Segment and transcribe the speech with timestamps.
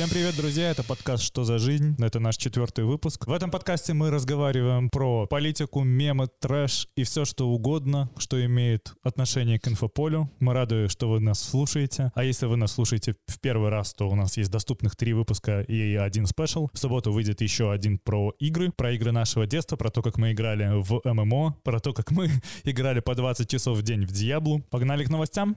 [0.00, 0.70] Всем привет, друзья!
[0.70, 1.94] Это подкаст «Что за жизнь?».
[2.02, 3.26] Это наш четвертый выпуск.
[3.26, 8.94] В этом подкасте мы разговариваем про политику, мемы, трэш и все, что угодно, что имеет
[9.02, 10.30] отношение к инфополю.
[10.40, 12.12] Мы рады, что вы нас слушаете.
[12.14, 15.60] А если вы нас слушаете в первый раз, то у нас есть доступных три выпуска
[15.60, 16.70] и один спешл.
[16.72, 20.32] В субботу выйдет еще один про игры, про игры нашего детства, про то, как мы
[20.32, 22.30] играли в ММО, про то, как мы
[22.64, 24.62] играли по 20 часов в день в Диаблу.
[24.70, 25.54] Погнали к новостям!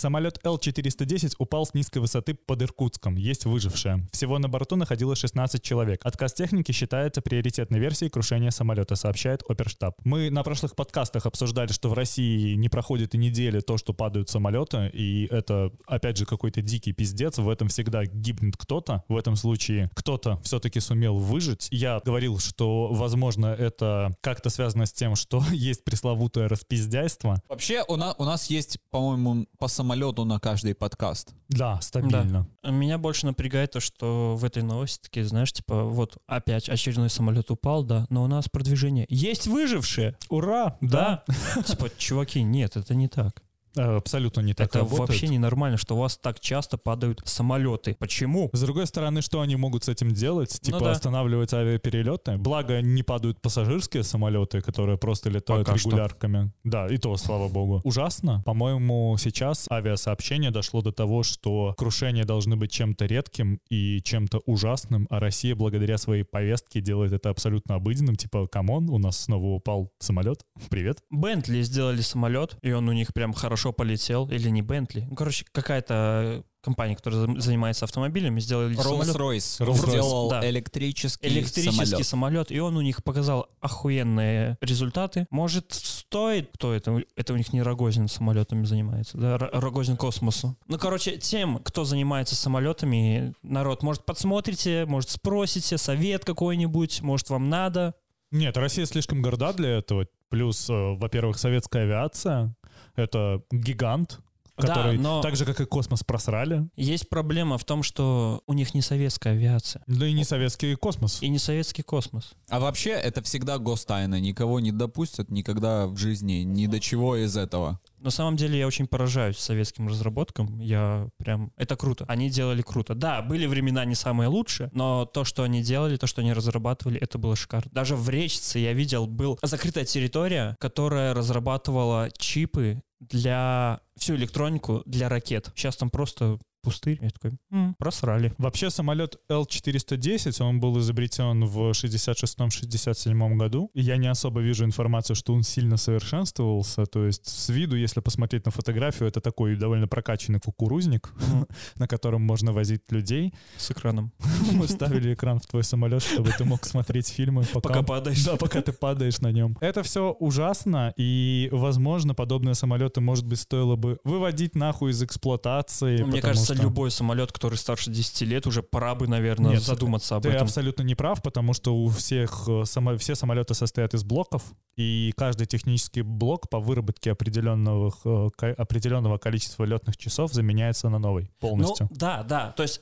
[0.00, 3.16] Самолет Л-410 упал с низкой высоты под Иркутском.
[3.16, 4.08] Есть выжившие.
[4.12, 6.00] Всего на борту находилось 16 человек.
[6.04, 9.96] Отказ техники считается приоритетной версией крушения самолета, сообщает Оперштаб.
[10.04, 14.30] Мы на прошлых подкастах обсуждали, что в России не проходит и недели то, что падают
[14.30, 17.36] самолеты, и это, опять же, какой-то дикий пиздец.
[17.36, 19.04] В этом всегда гибнет кто-то.
[19.06, 21.68] В этом случае кто-то все-таки сумел выжить.
[21.70, 27.42] Я говорил, что, возможно, это как-то связано с тем, что есть пресловутое распиздяйство.
[27.50, 31.34] Вообще, у нас, у нас есть, по-моему, по самолету самолету на каждый подкаст.
[31.48, 32.46] Да, стабильно.
[32.62, 32.70] Да.
[32.70, 37.50] Меня больше напрягает то, что в этой новости такие, знаешь, типа, вот опять очередной самолет
[37.50, 39.04] упал, да, но у нас продвижение.
[39.08, 40.16] Есть выжившие!
[40.28, 40.76] Ура!
[40.80, 41.24] Да!
[41.66, 43.42] Типа, чуваки, нет, это не так.
[43.76, 45.08] Э, абсолютно не так Это работает.
[45.08, 47.96] вообще ненормально, что у вас так часто падают самолеты.
[47.98, 48.50] Почему?
[48.52, 50.58] С другой стороны, что они могут с этим делать?
[50.60, 50.90] Типа Ну да.
[50.92, 52.36] останавливать авиаперелеты?
[52.38, 55.90] Благо, не падают пассажирские самолеты, которые просто летают Пока что.
[55.90, 56.52] регулярками.
[56.64, 57.80] Да, и то, слава богу.
[57.84, 58.42] Ужасно.
[58.44, 65.06] По-моему, сейчас авиасообщение дошло до того, что крушения должны быть чем-то редким и чем-то ужасным,
[65.10, 68.16] а Россия благодаря своей повестке делает это абсолютно обыденным.
[68.16, 70.44] Типа, come on, у нас снова упал самолет.
[70.70, 70.98] Привет.
[71.10, 74.28] Бентли сделали самолет, и он у них прям хорошо полетел.
[74.30, 75.06] Или не Бентли.
[75.08, 79.16] Ну, короче, какая-то компания, которая занимается автомобилями, сделали самолет.
[79.16, 80.48] Rolls-Royce Rolls-Royce, сделал да.
[80.48, 82.06] электрический, электрический самолет.
[82.06, 82.52] самолет.
[82.52, 85.26] и он у них показал охуенные результаты.
[85.30, 87.02] Может, стоит, кто это?
[87.16, 89.38] Это у них не Рогозин самолетами занимается, да?
[89.38, 90.56] Рогозин космосу.
[90.66, 97.48] Ну, короче, тем, кто занимается самолетами, народ, может, подсмотрите, может, спросите, совет какой-нибудь, может, вам
[97.48, 97.94] надо.
[98.30, 100.06] Нет, Россия слишком горда для этого.
[100.28, 102.54] Плюс, э, во-первых, советская авиация—
[102.96, 104.20] это гигант,
[104.56, 106.68] Да, который но- так же, как и космос, просрали.
[106.76, 109.82] Есть проблема в том, что у них не советская авиация.
[109.86, 111.22] Да и не советский космос.
[111.22, 112.32] И не советский космос.
[112.48, 114.20] А вообще, это всегда гостайна.
[114.20, 117.80] Никого не допустят никогда в жизни ни до чего из этого.
[118.00, 120.58] На самом деле я очень поражаюсь советским разработкам.
[120.58, 121.52] Я прям...
[121.56, 122.06] Это круто.
[122.08, 122.94] Они делали круто.
[122.94, 126.98] Да, были времена не самые лучшие, но то, что они делали, то, что они разрабатывали,
[126.98, 127.70] это было шикарно.
[127.72, 135.08] Даже в Речице я видел, был закрытая территория, которая разрабатывала чипы для всю электронику для
[135.08, 135.50] ракет.
[135.54, 136.98] Сейчас там просто пустырь.
[137.00, 138.34] Я такой, «М, просрали.
[138.38, 143.70] Вообще самолет Л-410, он был изобретен в 66-67 году.
[143.74, 146.86] И я не особо вижу информацию, что он сильно совершенствовался.
[146.86, 151.12] То есть с виду, если посмотреть на фотографию, это такой довольно прокачанный кукурузник,
[151.76, 153.32] на котором можно возить людей.
[153.56, 154.12] С экраном.
[154.52, 158.24] Мы ставили экран в твой самолет, чтобы ты мог смотреть фильмы, пока, падаешь.
[158.24, 159.56] Да, пока ты падаешь на нем.
[159.60, 166.02] Это все ужасно, и, возможно, подобные самолеты, может быть, стоило бы выводить нахуй из эксплуатации.
[166.02, 169.62] Мне потому кажется, что- любой самолет, который старше 10 лет, уже пора бы, наверное, Нет,
[169.62, 170.42] задуматься об Ты этом.
[170.44, 174.42] абсолютно не прав, потому что у всех э, само- все самолеты состоят из блоков,
[174.76, 181.30] и каждый технический блок по выработке определенного, э, определенного количества летных часов заменяется на новый
[181.40, 181.88] полностью.
[181.90, 182.52] Ну, да, да.
[182.52, 182.80] То есть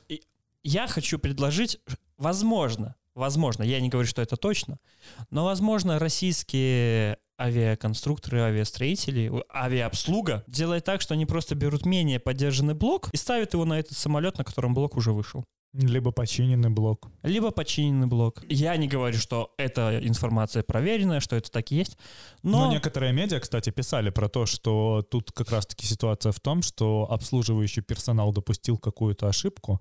[0.63, 1.79] я хочу предложить,
[2.17, 4.77] возможно, возможно, я не говорю, что это точно,
[5.29, 13.09] но, возможно, российские авиаконструкторы, авиастроители, авиаобслуга делает так, что они просто берут менее поддержанный блок
[13.11, 15.43] и ставят его на этот самолет, на котором блок уже вышел.
[15.73, 17.07] Либо починенный блок.
[17.21, 18.43] Либо починенный блок.
[18.49, 21.95] Я не говорю, что эта информация проверенная, что это так и есть,
[22.41, 22.65] Но...
[22.65, 22.71] но...
[22.71, 27.83] некоторые медиа, кстати, писали про то, что тут как раз-таки ситуация в том, что обслуживающий
[27.83, 29.79] персонал допустил какую-то ошибку.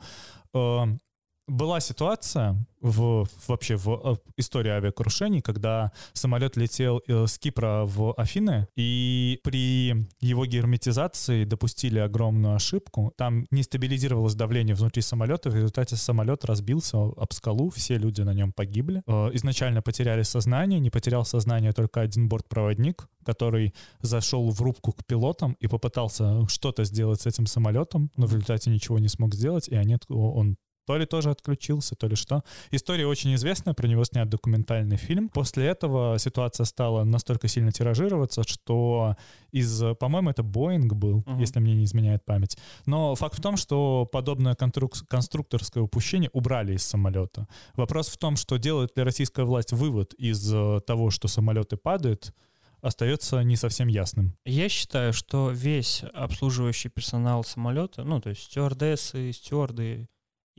[1.48, 8.12] Была ситуация в, вообще в э, истории авиакрушений, когда самолет летел э, с Кипра в
[8.12, 13.12] Афины, и при его герметизации допустили огромную ошибку.
[13.16, 18.34] Там не стабилизировалось давление внутри самолета, в результате самолет разбился об скалу, все люди на
[18.34, 19.02] нем погибли.
[19.06, 25.04] Э, Изначально потеряли сознание, не потерял сознание только один бортпроводник, который зашел в рубку к
[25.06, 29.68] пилотам и попытался что-то сделать с этим самолетом, но в результате ничего не смог сделать,
[29.68, 30.56] и они, он
[30.88, 32.42] то ли тоже отключился, то ли что.
[32.70, 35.28] История очень известная, про него снят документальный фильм.
[35.28, 39.14] После этого ситуация стала настолько сильно тиражироваться, что
[39.52, 41.40] из, по-моему, это Боинг был, Мгм.
[41.40, 42.56] если мне не изменяет память.
[42.86, 47.46] Но факт в том, что подобное конструк- конструкторское упущение убрали из самолета.
[47.74, 52.32] Вопрос в том, что делает ли российская власть вывод из э, того, что самолеты падают,
[52.80, 54.36] остается не совсем ясным.
[54.46, 60.06] Я считаю, что весь обслуживающий персонал самолета, ну, то есть стюардессы, стюарды,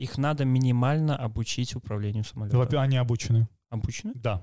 [0.00, 2.80] их надо минимально обучить управлению самолетом.
[2.80, 3.48] Они обучены.
[3.68, 4.14] Обучены?
[4.14, 4.42] Да.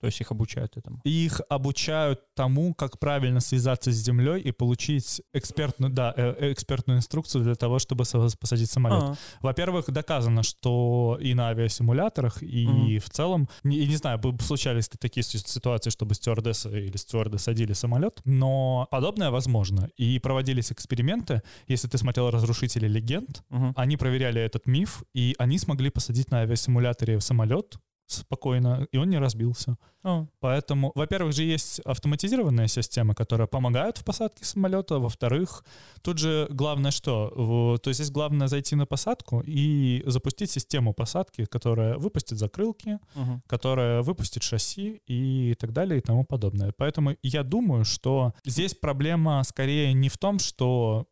[0.00, 1.00] То есть их обучают этому.
[1.04, 7.44] Их обучают тому, как правильно связаться с землей и получить экспертную, да, э, экспертную инструкцию
[7.44, 8.04] для того, чтобы
[8.40, 9.02] посадить самолет.
[9.02, 13.00] А, Во-первых, доказано, что и на авиасимуляторах, и Мгм.
[13.00, 17.74] в целом, не, не знаю, случались ли такие си- ситуации, чтобы стюардессы или стюарды садили
[17.74, 19.90] самолет, но подобное возможно.
[19.96, 23.72] И проводились эксперименты, если ты смотрел «Разрушители легенд», мгм.
[23.76, 27.76] они проверяли этот миф, и они смогли посадить на авиасимуляторе самолет
[28.12, 29.76] спокойно, и он не разбился.
[30.02, 34.98] А, Поэтому, во-первых, же есть автоматизированная система, которая помогает в посадке самолета.
[34.98, 35.64] Во-вторых,
[36.02, 37.78] тут же главное что?
[37.82, 43.42] То есть здесь главное зайти на посадку и запустить систему посадки, которая выпустит закрылки, мгм.
[43.46, 46.72] которая выпустит шасси и так далее и тому подобное.
[46.76, 51.06] Поэтому я думаю, что здесь проблема скорее не в том, что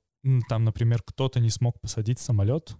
[0.48, 2.76] там, например, кто-то не смог посадить самолет,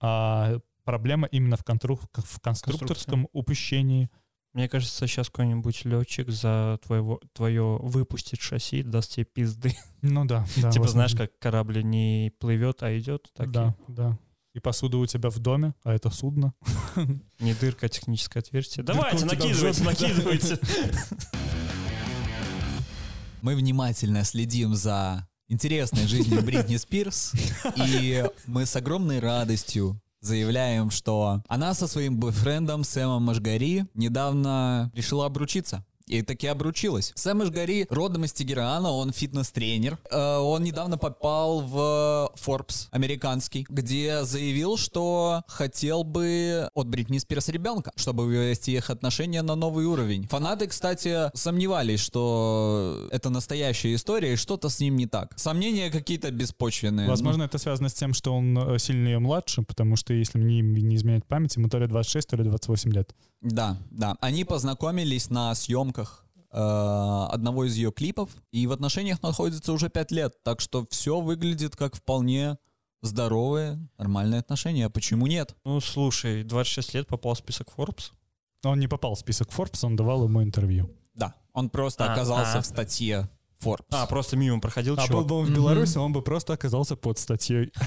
[0.00, 4.10] а проблема именно в, контру- в конструкторском упущении.
[4.52, 9.74] Мне кажется, сейчас какой-нибудь летчик за твоего, твое выпустит шасси, даст тебе пизды.
[10.02, 10.70] Ну да, да.
[10.70, 11.18] типа, знаешь, возможно.
[11.18, 14.18] как корабль не плывет, а идет, так Да, да.
[14.52, 16.52] И посуда у тебя в доме, а это судно.
[16.96, 18.84] и не дырка, а техническое отверстие.
[18.84, 20.58] Давайте, накидывайте, накидывайте.
[23.40, 27.32] Мы внимательно следим за интересной жизнью Бритни Спирс,
[27.76, 35.26] и мы с огромной радостью заявляем, что она со своим бойфрендом Сэмом Машгари недавно решила
[35.26, 35.84] обручиться.
[36.06, 37.12] И таки обручилась.
[37.14, 39.98] Сэм Машгари родом из Тегерана, он фитнес-тренер.
[40.10, 47.48] Э, Он недавно попал в Forbes американский, где заявил, что хотел бы от Бритни Спирс
[47.48, 50.26] ребенка, чтобы вывести их отношения на новый уровень.
[50.28, 55.38] Фанаты, кстати, сомневались, что это настоящая история и что-то с ним не так.
[55.38, 57.08] Сомнения какие-то беспочвенные.
[57.08, 60.60] Возможно, это связано с тем, что он э, сильно ее младше, потому что, если мне
[60.60, 63.14] не изменять память, ему то ли 26, то ли 28 лет.
[63.42, 64.16] Да, да.
[64.20, 70.10] Они познакомились на съемках э, одного из ее клипов, и в отношениях находятся уже пять
[70.10, 72.58] лет, так что все выглядит как вполне
[73.02, 74.88] здоровые, нормальные отношения.
[74.88, 75.56] Почему нет?
[75.64, 78.12] Ну, слушай, 26 лет попал в список Forbes.
[78.64, 80.88] Он не попал в список Forbes, он давал ему интервью.
[81.14, 82.62] Да, он просто А, оказался а.
[82.62, 83.28] в статье
[83.62, 83.84] Forbes.
[83.90, 85.26] А, просто мимо проходил А был чувак.
[85.26, 87.72] бы он в Беларуси, он бы просто оказался под статьей.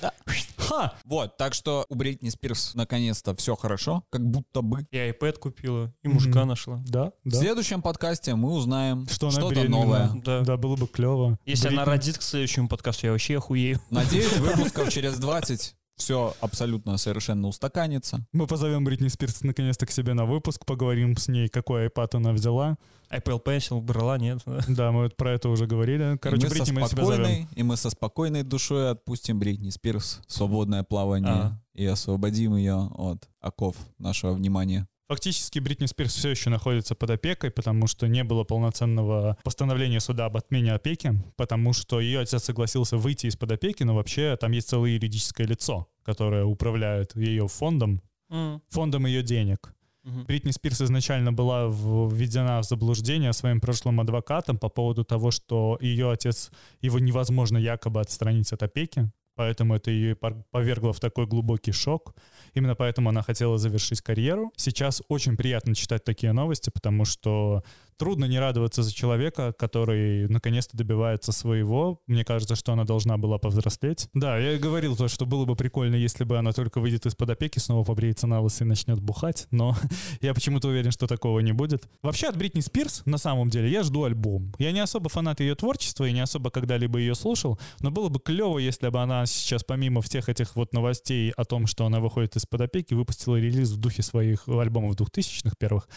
[0.00, 0.12] Да.
[0.56, 0.94] Ха!
[1.04, 4.86] Вот, так что у Бритни Спирс наконец-то все хорошо, как будто бы.
[4.90, 6.82] И iPad купила, и мужика нашла.
[6.86, 10.10] Да, В следующем подкасте мы узнаем что-то новое.
[10.24, 10.56] Да.
[10.56, 11.38] Было бы клево.
[11.46, 13.80] Если она родит к следующему подкасту, я вообще охуею.
[13.90, 18.26] Надеюсь, выпусков через 20 все абсолютно совершенно устаканится.
[18.32, 22.32] Мы позовем Бритни Спирс наконец-то к себе на выпуск, поговорим с ней, какой iPad она
[22.32, 22.76] взяла.
[23.10, 24.40] Apple Pencil брала, нет?
[24.68, 26.18] Да, мы вот про это уже говорили.
[26.20, 27.24] Короче, и мы, Бритни со мы тебя зовем.
[27.24, 31.60] спокойной, и мы со спокойной душой отпустим Бритни Спирс в свободное плавание А.
[31.74, 34.86] и освободим ее от оков нашего внимания.
[35.08, 40.26] Фактически Бритни Спирс все еще находится под опекой, потому что не было полноценного постановления суда
[40.26, 44.68] об отмене опеки, потому что ее отец согласился выйти из-под опеки, но вообще там есть
[44.68, 49.72] целое юридическое лицо, которое управляет ее фондом, М, фондом ее денег.
[50.04, 56.10] Бритни Спирс изначально была введена в заблуждение своим прошлым адвокатом по поводу того, что ее
[56.10, 56.50] отец,
[56.82, 60.16] его невозможно якобы отстранить от опеки, поэтому это ее
[60.50, 62.16] повергло в такой глубокий шок.
[62.54, 64.52] Именно поэтому она хотела завершить карьеру.
[64.56, 67.62] Сейчас очень приятно читать такие новости, потому что
[67.98, 72.00] трудно не радоваться за человека, который наконец-то добивается своего.
[72.06, 74.08] Мне кажется, что она должна была повзрослеть.
[74.14, 77.58] Да, я говорил то, что было бы прикольно, если бы она только выйдет из-под опеки,
[77.58, 79.76] снова побреется на лысо и начнет бухать, но
[80.20, 81.88] я почему-то уверен, что такого не будет.
[82.02, 84.54] Вообще от Бритни Спирс, на самом деле, я жду альбом.
[84.58, 88.20] Я не особо фанат ее творчества и не особо когда-либо ее слушал, но было бы
[88.20, 92.36] клево, если бы она сейчас, помимо всех этих вот новостей о том, что она выходит
[92.36, 95.88] из-под опеки, выпустила релиз в духе своих альбомов 2000-х первых,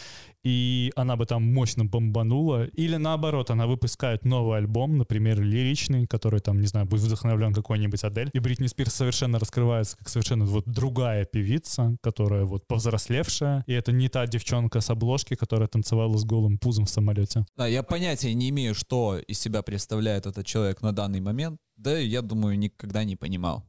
[0.44, 2.66] и она бы там мощно бомбанула.
[2.68, 8.04] Или наоборот, она выпускает новый альбом, например, лиричный, который там, не знаю, будет вдохновлен какой-нибудь
[8.04, 8.30] Адель.
[8.34, 13.64] И Бритни Спирс совершенно раскрывается как совершенно вот другая певица, которая вот повзрослевшая.
[13.68, 17.46] И это не та девчонка с обложки, которая танцевала с голым пузом в самолете.
[17.58, 21.60] Да, я понятия не имею, что из себя представляет этот человек на данный момент.
[21.76, 23.66] Да, я думаю, никогда не понимал.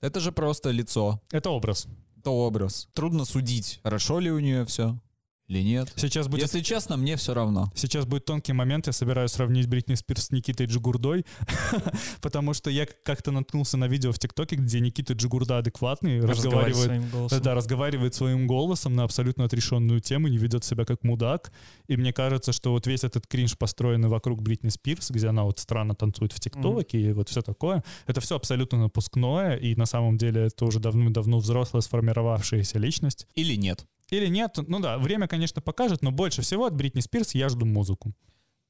[0.00, 1.88] Это же просто лицо, Это образ.
[2.18, 2.88] это образ.
[2.92, 4.98] Трудно судить, хорошо ли у нее все.
[5.48, 5.92] Или нет.
[5.96, 7.70] Сейчас будет Если честно, мне все равно.
[7.74, 11.24] Сейчас будет тонкий момент, я собираюсь сравнить Бритни Спирс с Никитой Джигурдой,
[12.20, 17.08] потому что я как-то наткнулся на видео в ТикТоке, где Никита Джигурда адекватный, разговаривает, своим
[17.08, 17.42] голосом.
[17.42, 21.52] да, разговаривает своим голосом на абсолютно отрешенную тему, не ведет себя как мудак.
[21.86, 25.60] И мне кажется, что вот весь этот кринж, построенный вокруг Бритни Спирс, где она вот
[25.60, 30.18] странно танцует в ТикТоке и вот все такое, это все абсолютно напускное, и на самом
[30.18, 33.28] деле это уже давным-давно взрослая сформировавшаяся личность.
[33.36, 33.86] Или нет.
[34.10, 37.66] Или нет, ну да, время, конечно, покажет, но больше всего от Бритни Спирс я жду
[37.66, 38.14] музыку.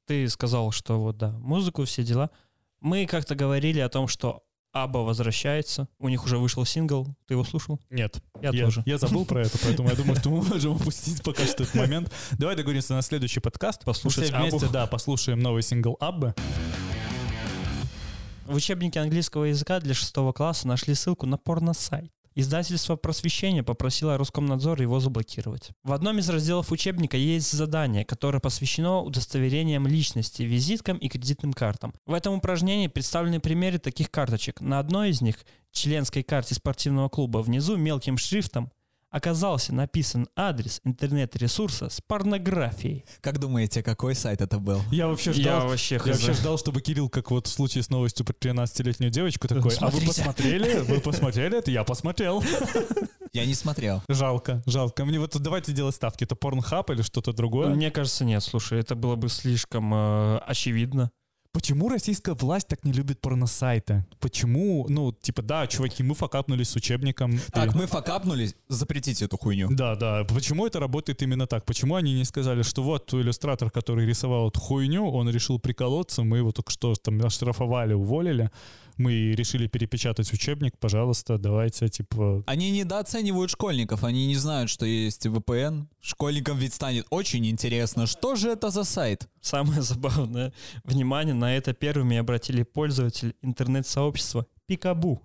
[0.06, 2.30] Ты сказал, что вот да, музыку, все дела.
[2.80, 5.88] Мы как-то говорили о том, что Аба возвращается.
[5.98, 7.16] У них уже вышел сингл.
[7.26, 7.80] Ты его слушал?
[7.90, 8.22] Нет.
[8.42, 8.82] Я, тоже.
[8.84, 12.12] Я забыл про это, поэтому я думаю, что мы можем упустить пока что этот момент.
[12.32, 13.84] Давай договоримся на следующий подкаст.
[13.84, 16.34] Послушать Все вместе, да, послушаем новый сингл Аббы.
[18.44, 22.12] В учебнике английского языка для шестого класса нашли ссылку на порно-сайт.
[22.38, 25.70] Издательство «Просвещение» попросило Роскомнадзор его заблокировать.
[25.82, 31.94] В одном из разделов учебника есть задание, которое посвящено удостоверениям личности, визиткам и кредитным картам.
[32.04, 34.60] В этом упражнении представлены примеры таких карточек.
[34.60, 35.36] На одной из них,
[35.72, 38.70] членской карте спортивного клуба, внизу мелким шрифтом
[39.16, 43.04] оказался написан адрес интернет-ресурса с порнографией.
[43.22, 44.82] Как думаете, какой сайт это был?
[44.92, 47.88] Я вообще Я ждал, вообще я вообще ждал, чтобы Кирилл, как вот в случае с
[47.88, 50.06] новостью про 13-летнюю девочку, такой, а вы Смотрите.
[50.06, 50.78] посмотрели?
[50.80, 51.70] Вы посмотрели это?
[51.70, 52.44] Я посмотрел.
[53.32, 54.02] Я не смотрел.
[54.08, 55.04] Жалко, жалко.
[55.04, 56.24] Мне вот давайте делать ставки.
[56.24, 57.68] Это порнхаб или что-то другое?
[57.68, 61.10] Мне кажется, нет, слушай, это было бы слишком э, очевидно.
[61.56, 64.04] Почему российская власть так не любит порносайты?
[64.20, 67.40] Почему, ну, типа, да, чуваки, мы факапнулись с учебником.
[67.50, 69.68] Так, и- мы факапнулись, запретите эту хуйню.
[69.70, 70.24] Да, да.
[70.24, 71.64] Почему это работает именно так?
[71.64, 76.36] Почему они не сказали, что вот иллюстратор, который рисовал эту хуйню, он решил приколоться, мы
[76.36, 78.50] его только что там оштрафовали, уволили,
[78.96, 82.42] мы решили перепечатать учебник, пожалуйста, давайте, типа...
[82.46, 85.86] Они недооценивают школьников, они не знают, что есть VPN.
[86.00, 89.28] Школьникам ведь станет очень интересно, что же это за сайт?
[89.40, 90.52] Самое забавное,
[90.84, 95.22] внимание на это первыми обратили пользователи интернет-сообщества Пикабу.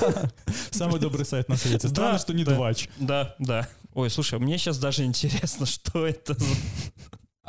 [0.70, 1.88] Самый добрый сайт на свете.
[1.88, 2.54] Странно, Да, что не да.
[2.54, 2.88] двач.
[2.98, 3.68] Да, да.
[3.94, 6.46] Ой, слушай, мне сейчас даже интересно, что это за...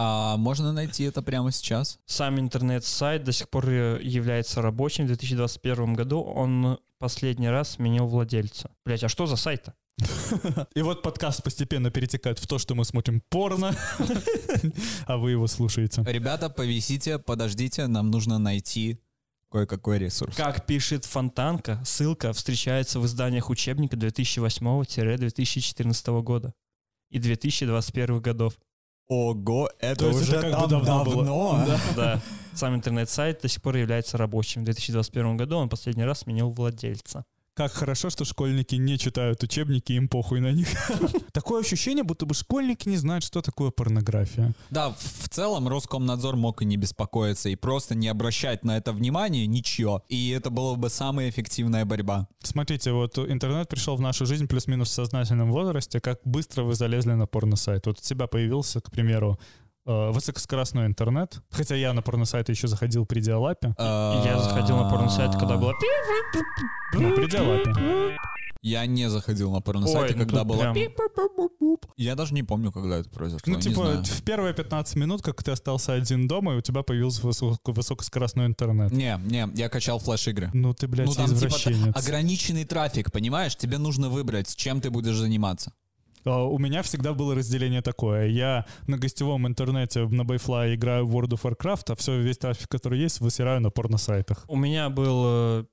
[0.02, 2.00] А можно найти это прямо сейчас?
[2.06, 5.04] Сам интернет-сайт до сих пор э, является рабочим.
[5.04, 8.72] В 2021 году он последний раз сменил владельца.
[8.86, 9.74] Блять, а что за сайт-то?
[10.74, 13.76] И вот подкаст постепенно перетекает в то, что мы смотрим порно,
[15.06, 16.02] а вы его слушаете.
[16.08, 19.02] Ребята, повисите, подождите, нам нужно найти
[19.52, 20.34] кое-какой ресурс.
[20.38, 26.54] Как пишет Фонтанка, ссылка встречается в изданиях учебника 2008-2014 года
[27.10, 28.58] и 2021 годов.
[29.10, 31.16] Ого, это То уже это как давно было.
[31.26, 31.64] давно.
[31.66, 31.80] Да.
[31.96, 32.22] Да.
[32.54, 34.62] Сам интернет-сайт до сих пор является рабочим.
[34.62, 37.26] В 2021 году он последний раз сменил владельца.
[37.60, 40.70] Как хорошо, что школьники не читают учебники, им похуй на них.
[41.34, 44.54] Такое ощущение, будто бы школьники не знают, что такое порнография.
[44.70, 49.46] Да, в целом Роскомнадзор мог и не беспокоиться, и просто не обращать на это внимания
[49.46, 50.06] ничего.
[50.08, 52.30] И это была бы самая эффективная борьба.
[52.42, 56.00] Смотрите, вот интернет пришел в нашу жизнь плюс-минус в сознательном возрасте.
[56.00, 57.88] Как быстро вы залезли на порносайт?
[57.88, 59.38] Вот у тебя появился, к примеру,
[60.12, 61.42] высокоскоростной интернет.
[61.52, 63.74] Хотя я на порносайты еще заходил при диалапе.
[63.78, 65.74] Я заходил на порносайт, когда было...
[66.94, 68.18] Ну, при диалапе.
[68.62, 70.60] Я не заходил на порносайты, ну когда было...
[70.60, 70.76] прям-
[71.96, 73.54] Я даже не помню, когда это произошло.
[73.54, 77.22] Ну, типа, в первые 15 минут, как ты остался один дома, и у тебя появился
[77.26, 78.92] высоко- высокоскоростной интернет.
[78.92, 80.50] Не, не, я качал флеш-игры.
[80.54, 81.96] Ну ты, блядь, ну там типа извращенец.
[81.96, 83.56] ограниченный трафик, понимаешь?
[83.56, 85.72] Тебе нужно выбрать, чем ты будешь заниматься.
[86.26, 88.28] А, У меня всегда было разделение такое.
[88.28, 92.70] Я на гостевом интернете на Bayfly играю в World of Warcraft, а все, весь трафик,
[92.70, 94.46] который есть, высираю на порносайтах.
[94.48, 95.66] У меня был э,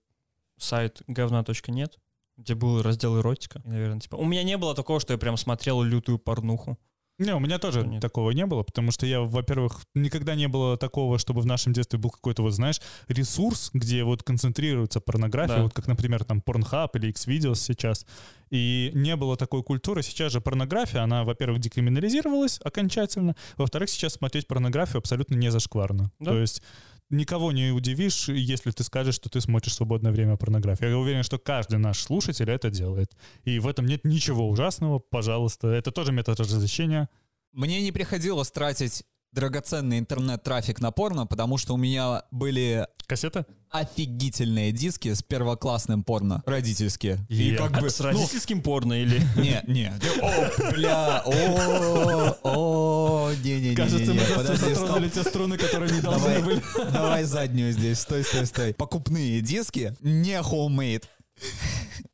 [0.59, 1.99] сайт говна.нет,
[2.37, 3.61] где был раздел эротика.
[3.65, 4.17] И, наверное, типа...
[4.17, 6.79] У меня не было такого, что я прям смотрел лютую порнуху.
[7.19, 8.03] Не, у меня тоже Нет.
[8.03, 11.99] такого не было, потому что я, во-первых, никогда не было такого, чтобы в нашем детстве
[11.99, 15.63] был какой-то, вот знаешь, ресурс, где вот концентрируется порнография, Да.
[15.63, 18.05] вот как, например, там Pornhub или Xvideos сейчас.
[18.51, 20.03] И не было такой культуры.
[20.03, 26.11] Сейчас же порнография, она, во-первых, декриминализировалась окончательно, во-вторых, сейчас смотреть порнографию абсолютно не зашкварно.
[26.21, 26.33] Да.
[26.33, 26.63] То есть
[27.11, 30.91] никого не удивишь, если ты скажешь, что ты смотришь свободное время порнографию.
[30.91, 33.17] Я уверен, что каждый наш слушатель это делает.
[33.45, 35.69] И в этом нет ничего ужасного, пожалуйста.
[35.69, 37.09] Это тоже метод разрешения.
[37.53, 39.05] Мне не приходилось тратить
[39.37, 43.45] драгоценный интернет-трафик на порно, потому что у меня были Кассета?
[43.71, 47.19] офигительные диски с первоклассным порно, родительские.
[47.29, 49.19] И Я- как бы, С ну, родительским порно или...
[49.37, 55.93] не, не, о, бля, о, о, не, не, не, Кажется, мы затронули те струны, которые
[55.93, 56.63] не должны были.
[56.91, 58.73] давай заднюю здесь, стой, стой, стой.
[58.73, 61.05] Покупные диски, не homemade.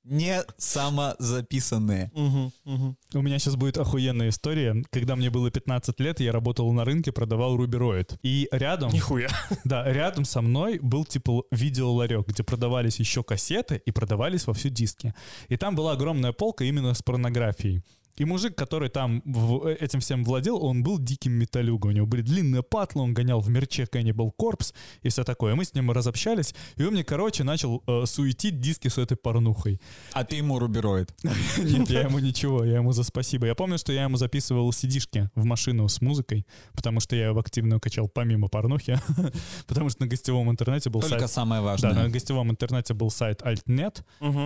[0.05, 2.11] Не самозаписанные.
[2.15, 4.83] У меня сейчас будет охуенная история.
[4.91, 8.19] Когда мне было 15 лет, я работал на рынке, продавал рубероид.
[8.23, 9.29] И рядом, Нихуя.
[9.65, 15.15] да, рядом со мной был типа видеоларек, где продавались еще кассеты и продавались вовсю диски.
[15.49, 17.83] И там была огромная полка именно с порнографией.
[18.17, 21.91] И мужик, который там в- этим всем владел, он был диким металюгом.
[21.91, 25.55] У него были длинные патлы, он гонял в мерче Cannibal Corpse и все такое.
[25.55, 29.81] Мы с ним разобщались, и он мне, короче, начал э, суетить диски с этой порнухой.
[30.13, 31.15] А ты ему рубероид.
[31.59, 33.47] Нет, я ему ничего, я ему за спасибо.
[33.47, 37.41] Я помню, что я ему записывал сидишки в машину с музыкой, потому что я его
[37.41, 38.99] активно качал помимо порнухи,
[39.67, 41.31] потому что на гостевом интернете был Только сайт...
[41.31, 41.95] самое Да, важное.
[41.95, 44.03] на гостевом интернете был сайт Altnet,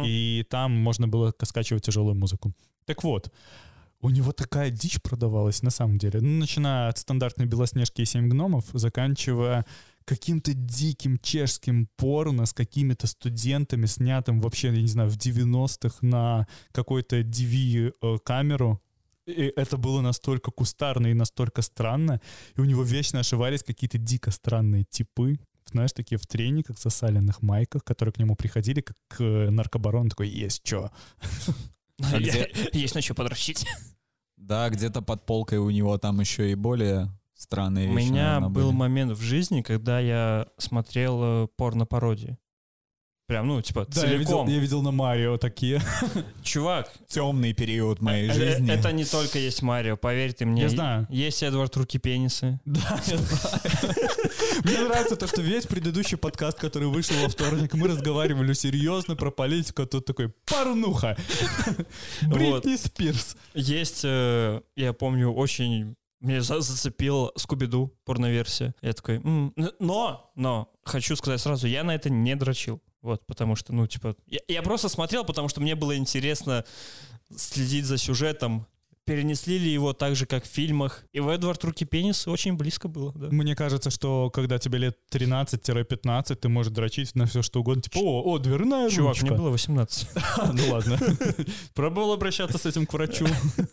[0.07, 2.53] и там можно было скачивать тяжелую музыку.
[2.87, 3.33] Так вот,
[4.01, 6.21] у него такая дичь продавалась на самом деле.
[6.21, 9.67] Ну, начиная от стандартной Белоснежки и Семь гномов, заканчивая
[10.05, 16.47] каким-то диким чешским порно с какими-то студентами, снятым вообще, я не знаю, в 90-х на
[16.73, 18.81] какой-то DV-камеру.
[19.27, 22.21] И это было настолько кустарно и настолько странно.
[22.55, 25.41] И у него вечно ошивались какие-то дико странные типы,
[25.73, 30.65] знаешь, такие в трениках, засаленных майках, которые к нему приходили, как э, наркобарон, такой, есть
[30.65, 30.93] что.
[32.03, 33.67] А где- Есть на что подращить.
[34.37, 38.09] Да, где-то под полкой у него там еще и более странные У вещи.
[38.11, 38.77] меня наверно, был были.
[38.77, 42.39] момент в жизни, когда я смотрел э, порно-пародии.
[43.27, 44.49] Прям, ну, типа, Да, я видел, целиком.
[44.49, 45.83] я видел на Марио такие.
[46.45, 48.71] Чувак, темный период моей э, жизни.
[48.73, 50.63] это не только есть Марио, поверь ты мне.
[50.63, 51.09] Я знаю.
[51.11, 52.61] Есть Эдвард Руки Пенисы.
[52.65, 53.61] Да, я знаю.
[54.63, 59.33] Мне нравится то, что весь предыдущий подкаст, который вышел во вторник, мы разговаривали серьезно про
[59.33, 61.17] политику, а тут такой порнуха.
[62.23, 63.37] Бритни Спирс.
[63.55, 68.73] Есть, э, я помню, очень меня за- зацепил Скуби-Ду порноверсия.
[68.83, 72.81] Я такой, «М, н- но, но, хочу сказать сразу, я на это не дрочил.
[73.03, 76.65] Вот, потому что, ну, типа, я, я просто смотрел, потому что мне было интересно
[77.35, 78.67] следить за сюжетом.
[79.05, 81.05] Перенесли ли его так же, как в фильмах.
[81.13, 83.29] И в Эдвард Руки Пенис очень близко было, да.
[83.31, 87.83] Мне кажется, что когда тебе лет 13-15, ты можешь дрочить на все что угодно.
[87.83, 89.27] Типа, о, о, дверная Чувак, ручка.
[89.27, 90.09] мне было 18.
[90.39, 90.99] А, ну ладно.
[91.75, 93.29] Пробовал обращаться с этим к врачу.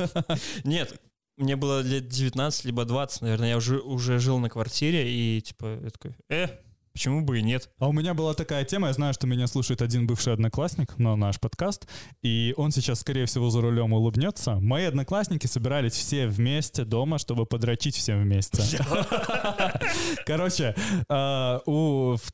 [0.64, 1.02] Нет,
[1.38, 3.50] мне было лет 19, либо 20, наверное.
[3.50, 6.48] Я уже, уже жил на квартире, и типа, я такой, э,
[6.94, 7.70] почему бы и нет?
[7.80, 11.16] А у меня была такая тема, я знаю, что меня слушает один бывший одноклассник на
[11.16, 11.88] наш подкаст,
[12.22, 14.60] и он сейчас, скорее всего, за рулем улыбнется.
[14.60, 18.62] Мои одноклассники собирались все вместе дома, чтобы подрочить всем вместе.
[20.26, 20.76] Короче,
[21.10, 21.62] а,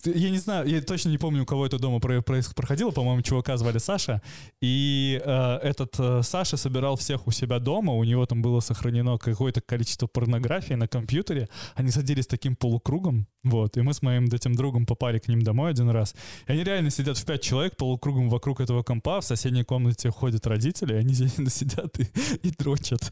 [0.04, 3.78] я не знаю, я точно не помню, у кого это дома проходило, по-моему, чувака звали
[3.78, 4.22] Саша,
[4.62, 9.18] и а, этот а, Саша собирал всех у себя дома, у него там было сохранено
[9.18, 14.56] какое-то количество порнографии на компьютере, они садились таким полукругом, вот, и мы с моим этим
[14.56, 16.16] другом попали к ним домой один раз,
[16.48, 20.48] и они реально сидят в пять человек полукругом вокруг этого компа, в соседней комнате ходят
[20.48, 22.08] родители, и они здесь сидят и,
[22.44, 23.12] и дрочат.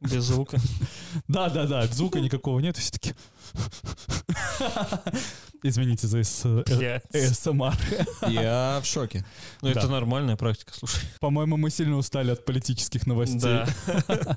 [0.00, 0.58] Без звука.
[1.28, 3.12] Да-да-да, звука никакого нет, и все таки
[5.62, 7.00] Извините за эс- э.
[7.12, 8.30] ASMR.
[8.30, 9.24] Я в шоке.
[9.62, 11.00] Ну, это нормальная практика, слушай.
[11.20, 13.40] По-моему, мы сильно устали от политических новостей.
[13.40, 13.66] Да.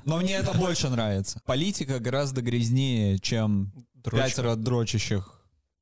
[0.04, 1.40] Но мне это больше нравится.
[1.44, 5.39] Политика гораздо грязнее, чем пятеро дрочащих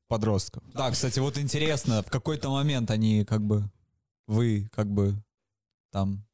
[0.08, 0.62] подростков.
[0.74, 3.70] Да, кстати, вот интересно, в какой-то момент они как бы,
[4.26, 5.14] вы как бы
[5.92, 6.24] там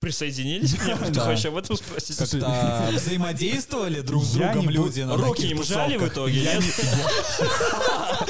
[0.00, 0.98] Присоединились к нему?
[1.06, 1.24] Ты Да.
[1.26, 2.16] хочешь об этом спросить?
[2.16, 6.64] как-то взаимодействовали друг с Я другом люди на Руки им жали в итоге, нет?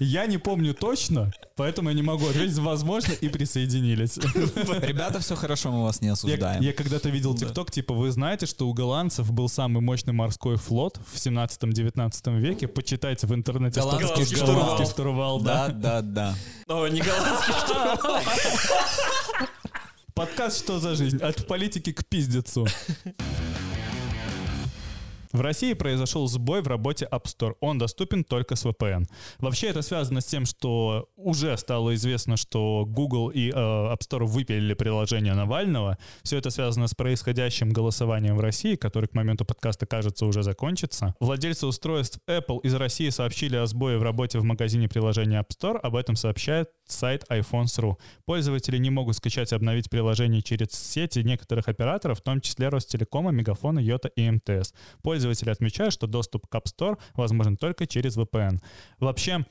[0.00, 4.16] я не помню точно, поэтому я не могу ответить, возможно, и присоединились.
[4.16, 6.62] Ребята, все хорошо, мы вас не Я, осуждаем.
[6.62, 7.46] я когда-то видел Да.
[7.46, 12.66] ТикТок, типа, вы знаете, что у голландцев был самый мощный морской флот в 17-19 веке?
[12.68, 13.80] Почитайте в интернете.
[13.80, 14.54] что- Голландский штурвал.
[14.56, 15.68] Голландский штурвал, да.
[15.68, 16.74] Да, да, да.
[16.74, 18.22] О, не голландский штурвал.
[20.14, 22.66] Подкаст «Что за жизнь?» От политики к пиздецу.
[25.32, 27.54] В России произошел сбой в работе App Store.
[27.60, 29.04] Он доступен только с VPN.
[29.38, 34.24] Вообще это связано с тем, что уже стало известно, что Google и э, App Store
[34.24, 35.98] выпилили приложение Навального.
[36.22, 41.14] Все это связано с происходящим голосованием в России, который к моменту подкаста, кажется, уже закончится.
[41.20, 45.78] Владельцы устройств Apple из России сообщили о сбое в работе в магазине приложения App Store.
[45.78, 47.96] Об этом сообщает сайт iPhones.ru.
[48.24, 53.30] Пользователи не могут скачать и обновить приложение через сети некоторых операторов, в том числе Ростелекома,
[53.30, 54.74] Мегафона, Йота и МТС.
[55.02, 58.60] Пользователи отмечают, что доступ к App Store возможен только через VPN.
[58.98, 59.44] Вообще,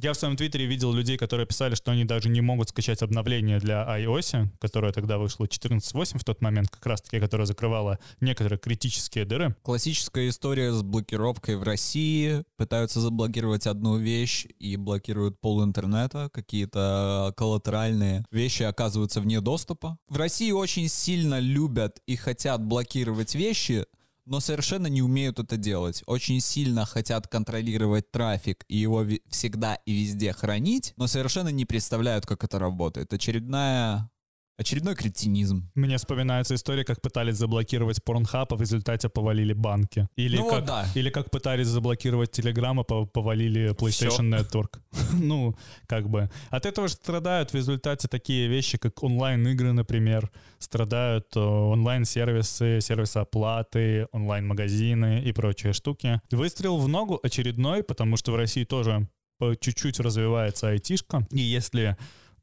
[0.00, 3.58] Я в своем твиттере видел людей, которые писали, что они даже не могут скачать обновление
[3.58, 9.24] для iOS, которое тогда вышло 14.8 в тот момент, как раз-таки, которое закрывало некоторые критические
[9.24, 9.56] дыры.
[9.62, 12.44] Классическая история с блокировкой в России.
[12.56, 16.30] Пытаются заблокировать одну вещь и блокируют пол интернета.
[16.32, 19.98] Какие-то коллатеральные вещи оказываются вне доступа.
[20.08, 23.84] В России очень сильно любят и хотят блокировать вещи,
[24.28, 26.02] но совершенно не умеют это делать.
[26.06, 32.26] Очень сильно хотят контролировать трафик и его всегда и везде хранить, но совершенно не представляют,
[32.26, 33.12] как это работает.
[33.12, 34.10] Очередная
[34.58, 35.70] Очередной кретинизм.
[35.76, 40.08] Мне вспоминается история, как пытались заблокировать Pornhub, а в результате повалили банки.
[40.16, 40.84] Или, ну, как, да.
[40.96, 44.22] или как пытались заблокировать Telegram, а повалили PlayStation Все.
[44.22, 44.80] Network.
[45.12, 45.54] ну,
[45.86, 46.28] как бы.
[46.50, 50.28] От этого же страдают в результате такие вещи, как онлайн-игры, например.
[50.58, 56.20] Страдают э, онлайн-сервисы, сервисы оплаты, онлайн-магазины и прочие штуки.
[56.32, 59.06] Выстрел в ногу очередной, потому что в России тоже
[59.38, 61.24] по чуть-чуть развивается айтишка.
[61.30, 61.96] И если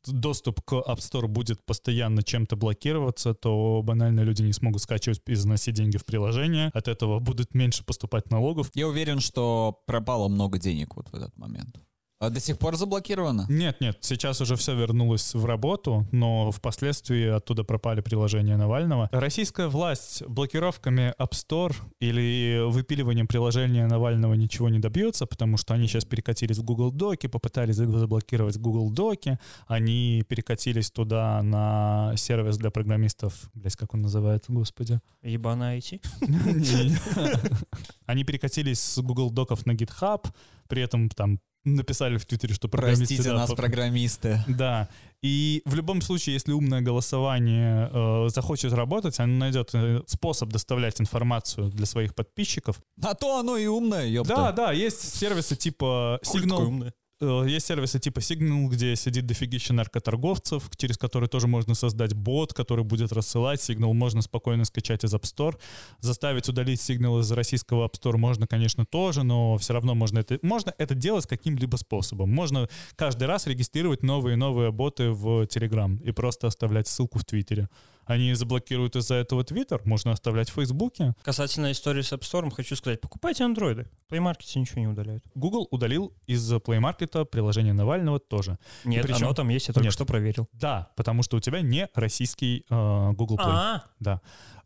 [0.07, 5.35] доступ к App Store будет постоянно чем-то блокироваться, то банально люди не смогут скачивать и
[5.35, 6.69] заносить деньги в приложение.
[6.73, 8.69] От этого будут меньше поступать налогов.
[8.73, 11.77] Я уверен, что пропало много денег вот в этот момент.
[12.17, 13.45] А до сих пор заблокировано?
[13.49, 19.09] Нет, нет, сейчас уже все вернулось в работу, но впоследствии оттуда пропали приложения Навального.
[19.11, 25.87] Российская власть блокировками App Store или выпиливанием приложения Навального ничего не добьется, потому что они
[25.87, 32.71] сейчас перекатились в Google Доки, попытались заблокировать Google Доки, они перекатились туда на сервис для
[32.71, 35.01] программистов, блять, как он называется, господи?
[35.21, 36.01] Ебаная IT?
[38.05, 40.25] Они перекатились с Google Доков на GitHub,
[40.67, 43.05] при этом там написали в Твиттере, что программисты...
[43.07, 43.55] Простите да, нас, по...
[43.55, 44.43] программисты.
[44.47, 44.87] Да.
[45.21, 51.01] И в любом случае, если умное голосование э, захочет работать, оно найдет э, способ доставлять
[51.01, 52.79] информацию для своих подписчиков.
[53.01, 54.35] А то оно и умное, ёпта.
[54.35, 56.93] Да, да, есть сервисы типа Signal...
[57.21, 62.53] Э, есть сервисы типа Signal, где сидит дофигища наркоторговцев, через которые тоже можно создать бот,
[62.53, 63.59] который будет рассылать.
[63.59, 65.57] Signal можно спокойно скачать из App Store.
[65.99, 70.39] Заставить удалить Signal из российского App Store можно, конечно, тоже, но все равно можно это,
[70.41, 72.29] можно это делать каким-либо способом.
[72.29, 77.25] Можно каждый раз регистрировать новые и новые боты в Telegram и просто оставлять ссылку в
[77.25, 77.69] Твиттере
[78.05, 81.13] они заблокируют из-за этого Twitter, можно оставлять в Фейсбуке.
[81.23, 83.89] Касательно истории с App Store, хочу сказать, покупайте андроиды.
[84.07, 85.23] В Play Market ничего не удаляют.
[85.35, 88.57] Google удалил из Play Market приложение Навального тоже.
[88.83, 89.25] Нет, причем...
[89.25, 89.93] оно там есть, я только Нет.
[89.93, 90.47] что проверил.
[90.53, 93.43] Да, потому что у тебя не российский э, Google Play.
[93.45, 93.83] А-а-а.
[93.99, 94.21] Да.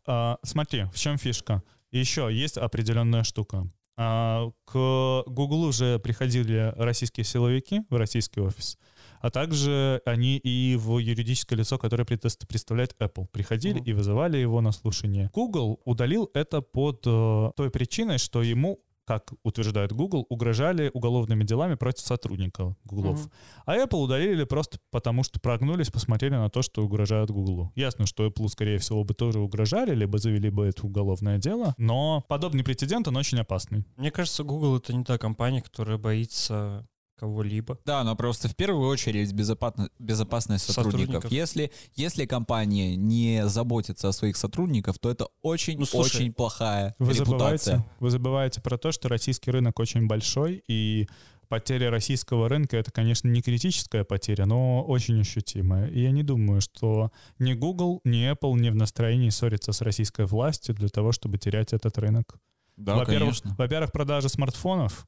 [0.06, 1.62] Э, смотри, в чем фишка.
[1.90, 3.66] Еще есть определенная штука.
[3.96, 8.78] Э, к Google уже приходили российские силовики в российский офис
[9.20, 13.84] а также они и в юридическое лицо, которое представляет Apple, приходили mm-hmm.
[13.84, 15.30] и вызывали его на слушание.
[15.34, 18.80] Google удалил это под э, той причиной, что ему
[19.10, 23.14] как утверждает Google, угрожали уголовными делами против сотрудников Google.
[23.14, 23.30] Mm-hmm.
[23.66, 27.72] А Apple удалили просто потому, что прогнулись, посмотрели на то, что угрожают Google.
[27.74, 32.24] Ясно, что Apple, скорее всего, бы тоже угрожали, либо завели бы это уголовное дело, но
[32.28, 33.84] подобный прецедент, он очень опасный.
[33.96, 36.86] Мне кажется, Google— это не та компания, которая боится
[37.20, 37.78] кого-либо.
[37.84, 41.00] Да, но просто в первую очередь безопасность, безопасность сотрудников.
[41.00, 41.32] сотрудников.
[41.32, 47.76] Если, если компания не заботится о своих сотрудниках, то это очень-очень ну, плохая вы репутация.
[47.76, 51.06] Забываете, вы забываете про то, что российский рынок очень большой, и
[51.48, 55.88] потеря российского рынка это, конечно, не критическая потеря, но очень ощутимая.
[55.88, 60.24] И я не думаю, что ни Google, ни Apple не в настроении ссориться с российской
[60.24, 62.36] властью для того, чтобы терять этот рынок.
[62.76, 63.54] Да, во-первых, конечно.
[63.58, 65.06] Во-первых, продажа смартфонов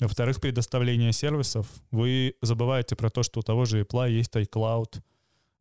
[0.00, 1.66] во-вторых, предоставление сервисов.
[1.90, 5.00] Вы забываете про то, что у того же Apple есть iCloud,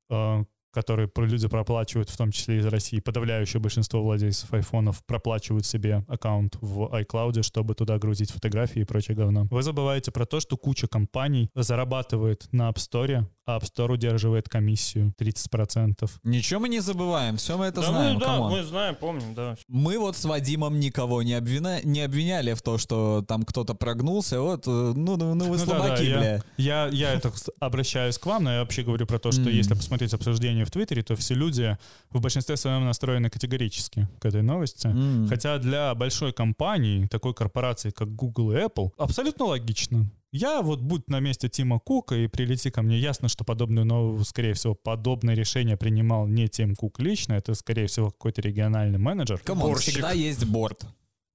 [0.10, 3.00] э, который люди проплачивают, в том числе из России.
[3.00, 9.16] Подавляющее большинство владельцев айфонов проплачивают себе аккаунт в iCloud, чтобы туда грузить фотографии и прочее
[9.16, 9.48] говно.
[9.52, 15.14] Вы забываете про то, что куча компаний зарабатывает на App Store, App Store удерживает комиссию
[15.20, 16.10] 30%.
[16.24, 18.16] Ничего мы не забываем, все мы это да знаем.
[18.16, 19.56] Мы, да, мы знаем, помним, да.
[19.68, 21.82] Мы вот с Вадимом никого не, обвина...
[21.84, 25.66] не обвиняли в том, что там кто-то прогнулся, вот, э, ну, ну, ну вы ну,
[25.66, 26.44] слабаки, да, да, бля.
[26.58, 29.52] Я, я, я это обращаюсь к вам, но я вообще говорю про то, что mm.
[29.52, 31.78] если посмотреть обсуждение в Твиттере, то все люди
[32.12, 34.88] в большинстве своем настроены категорически к этой новости.
[34.88, 35.28] Mm.
[35.28, 40.10] Хотя для большой компании, такой корпорации, как Google и Apple, абсолютно логично.
[40.34, 44.26] Я вот будь на месте Тима Кука и прилети ко мне, ясно, что подобную новую,
[44.26, 49.38] скорее всего, подобное решение принимал не Тим Кук лично, это, скорее всего, какой-то региональный менеджер.
[49.46, 50.88] Come on, всегда есть борт,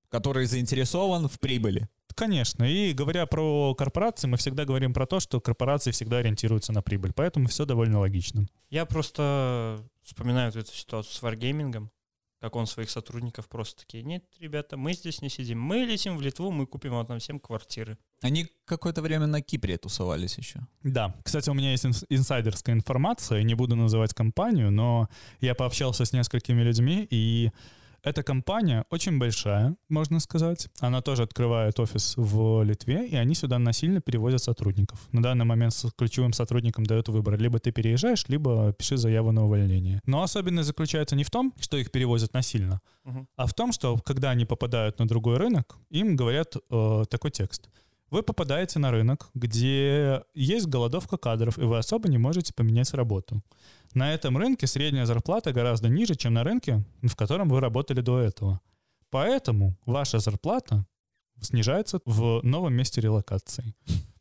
[0.08, 1.88] который заинтересован в прибыли.
[2.16, 2.64] Конечно.
[2.64, 7.12] И говоря про корпорации, мы всегда говорим про то, что корпорации всегда ориентируются на прибыль.
[7.14, 8.48] Поэтому все довольно логично.
[8.68, 11.92] Я просто вспоминаю эту ситуацию с варгеймингом.
[12.40, 16.22] Как он своих сотрудников просто такие, нет, ребята, мы здесь не сидим, мы летим в
[16.22, 17.98] Литву, мы купим вам там всем квартиры.
[18.22, 20.60] Они какое-то время на Кипре тусовались еще.
[20.82, 21.14] Да.
[21.24, 25.08] Кстати, у меня есть инс- инсайдерская информация, не буду называть компанию, но
[25.40, 27.50] я пообщался с несколькими людьми, и
[28.08, 30.68] эта компания очень большая, можно сказать.
[30.80, 34.98] Она тоже открывает офис в Литве, и они сюда насильно перевозят сотрудников.
[35.12, 37.38] На данный момент с ключевым сотрудником дают выбор.
[37.38, 40.00] Либо ты переезжаешь, либо пиши заяву на увольнение.
[40.06, 43.28] Но особенность заключается не в том, что их перевозят насильно, Мгм.
[43.36, 47.68] а в том, что когда они попадают на другой рынок, им говорят э, такой текст.
[48.10, 53.42] Вы попадаете на рынок, где есть голодовка кадров, и вы особо не можете поменять работу.
[53.94, 58.18] На этом рынке средняя зарплата гораздо ниже, чем на рынке, в котором вы работали до
[58.20, 58.60] этого.
[59.10, 60.86] Поэтому ваша зарплата
[61.40, 63.74] снижается в новом месте релокации.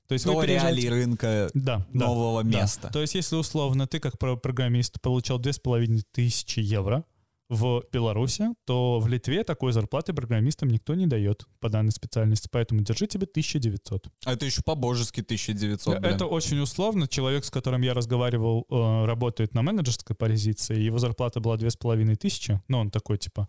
[0.08, 2.62] То есть До вы переезжаете- реалий рынка да, да, нового да.
[2.62, 2.89] места.
[2.93, 7.04] То есть если условно ты как про- программист получал 2500 евро
[7.49, 12.81] в Беларуси, то в Литве такой зарплаты программистам никто не дает по данной специальности, поэтому
[12.81, 14.07] держи тебе 1900.
[14.25, 16.13] А это еще по-божески 1900, блин.
[16.13, 17.07] Это очень условно.
[17.07, 20.77] Человек, с которым я разговаривал, э, работает на менеджерской позиции.
[20.77, 22.62] Его зарплата была две с половиной тысячи.
[22.67, 23.47] Ну, он такой, типа,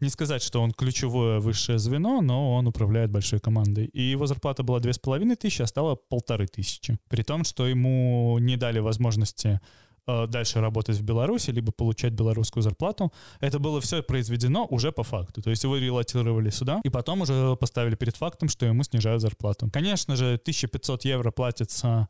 [0.00, 3.86] не сказать, что он ключевое высшее звено, но он управляет большой командой.
[3.86, 6.98] И его зарплата была две с половиной тысячи, а стала полторы тысячи.
[7.08, 9.58] При том, что ему не дали возможности э,
[10.06, 13.12] дальше работать в Беларуси, либо получать белорусскую зарплату.
[13.40, 15.42] Это было все произведено уже по факту.
[15.42, 19.70] То есть его релатировали сюда, и потом уже поставили перед фактом, что ему снижают зарплату.
[19.72, 22.08] Конечно же, 1500 евро платится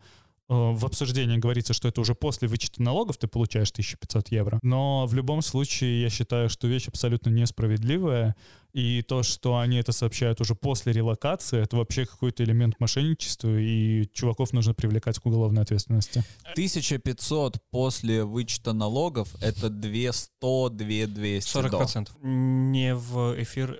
[0.48, 4.58] э, в обсуждении говорится, что это уже после вычета налогов ты получаешь 1500 евро.
[4.62, 8.34] Но в любом случае я считаю, что вещь абсолютно несправедливая.
[8.74, 14.08] И то, что они это сообщают уже после релокации, это вообще какой-то элемент мошенничества, и
[14.12, 16.24] чуваков нужно привлекать к уголовной ответственности.
[16.52, 21.76] 1500 после вычета налогов— это 200, 2200 40 до.
[21.78, 22.16] процентов.
[22.20, 23.78] Не в эфир.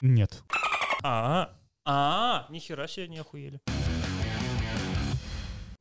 [0.00, 0.44] Нет.
[1.02, 1.50] А,
[1.84, 3.60] а, нихера себе не охуели.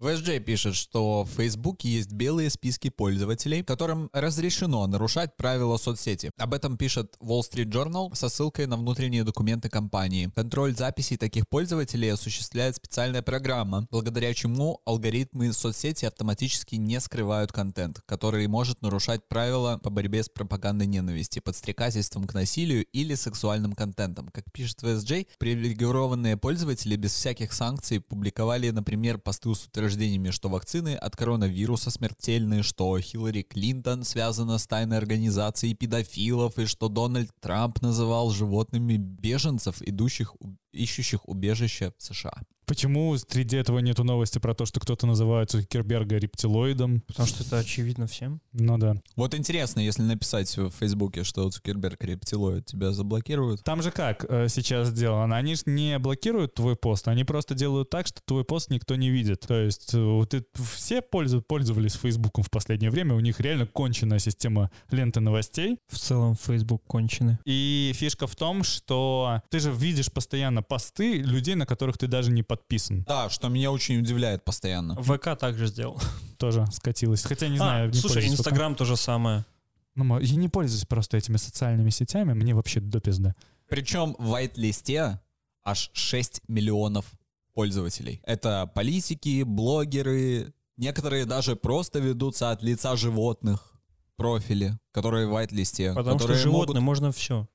[0.01, 6.31] VSJ пишет, что в Фейсбуке есть белые списки пользователей, которым разрешено нарушать правила соцсети.
[6.39, 10.31] Об этом пишет Wall Street Journal со ссылкой на внутренние документы компании.
[10.33, 18.01] Контроль записей таких пользователей осуществляет специальная программа, благодаря чему алгоритмы соцсети автоматически не скрывают контент,
[18.07, 24.29] который может нарушать правила по борьбе с пропагандой ненависти, подстрекательством к насилию или сексуальным контентом.
[24.29, 30.95] Как пишет VSJ, привилегированные пользователи без всяких санкций публиковали, например, посты с утверждениями, что вакцины
[30.95, 37.82] от коронавируса смертельны, что Хиллари Клинтон связана с тайной организацией педофилов и что Дональд Трамп
[37.82, 40.36] называл животными беженцев, идущих,
[40.71, 42.41] ищущих убежище в США.
[42.71, 47.01] Почему среди этого нету новости про то, что кто-то называет Цукерберга рептилоидом?
[47.01, 48.39] Потому что это очевидно всем.
[48.53, 48.95] Ну да.
[49.17, 53.62] Вот интересно, если написать в Фейсбуке, что Цукерберг рептилоид, тебя заблокируют?
[53.65, 55.36] Там же как э, сейчас сделано?
[55.36, 59.10] Они же не блокируют твой пост, они просто делают так, что твой пост никто не
[59.10, 59.41] видит.
[59.45, 64.19] То есть э, ты- все пользу- пользовались Фейсбуком в последнее время, у них реально конченная
[64.19, 65.77] система ленты новостей.
[65.89, 67.38] В целом Facebook конченый.
[67.43, 72.31] И фишка в том, что ты же видишь постоянно посты людей, на которых ты даже
[72.31, 72.61] не подписан.
[73.08, 74.95] Да, что меня очень удивляет постоянно.
[75.02, 76.00] ВК также сделал.
[76.38, 77.24] Тоже скатилось.
[77.24, 77.89] Хотя не А, знаю.
[77.89, 78.28] не слушай.
[78.28, 79.45] Инстаграм то же самое.
[79.95, 83.34] Ну, я не пользуюсь просто этими социальными сетями, мне вообще до пизды.
[83.67, 85.19] Причем в white-листе
[85.63, 87.06] аж 6 миллионов
[87.54, 88.21] пользователей.
[88.24, 93.74] Это политики, блогеры, некоторые даже просто ведутся от лица животных
[94.15, 97.47] профили, которые в white-листе, Потому что которые, животное могут, можно все.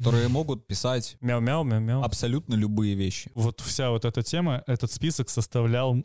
[0.00, 2.02] Которые могут писать Мяу-мяу, мяу-мяу.
[2.02, 3.30] абсолютно любые вещи.
[3.34, 5.96] Вот вся вот эта тема, этот список составлял,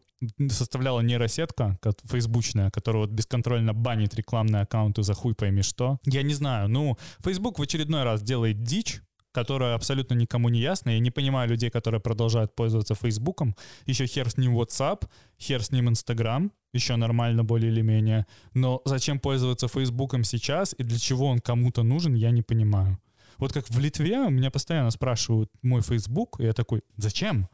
[0.50, 5.98] составляла нейросетка ко- фейсбучная, которая вот бесконтрольно банит рекламные аккаунты за хуй пойми что.
[6.06, 10.92] Я не знаю, ну, Facebook в очередной раз делает дичь, которая абсолютно никому не ясна.
[10.92, 13.56] Я не понимаю людей, которые продолжают пользоваться Фейсбуком.
[13.86, 15.08] Еще хер с ним WhatsApp,
[15.40, 18.26] хер с ним Instagram, еще нормально более или менее.
[18.54, 22.98] Но зачем пользоваться Фейсбуком сейчас и для чего он кому-то нужен, я не понимаю.
[23.38, 27.50] Вот как в Литве меня постоянно спрашивают мой Facebook, и я такой, зачем?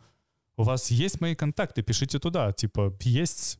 [0.58, 2.52] У вас есть мои контакты, пишите туда.
[2.52, 3.60] Типа, есть,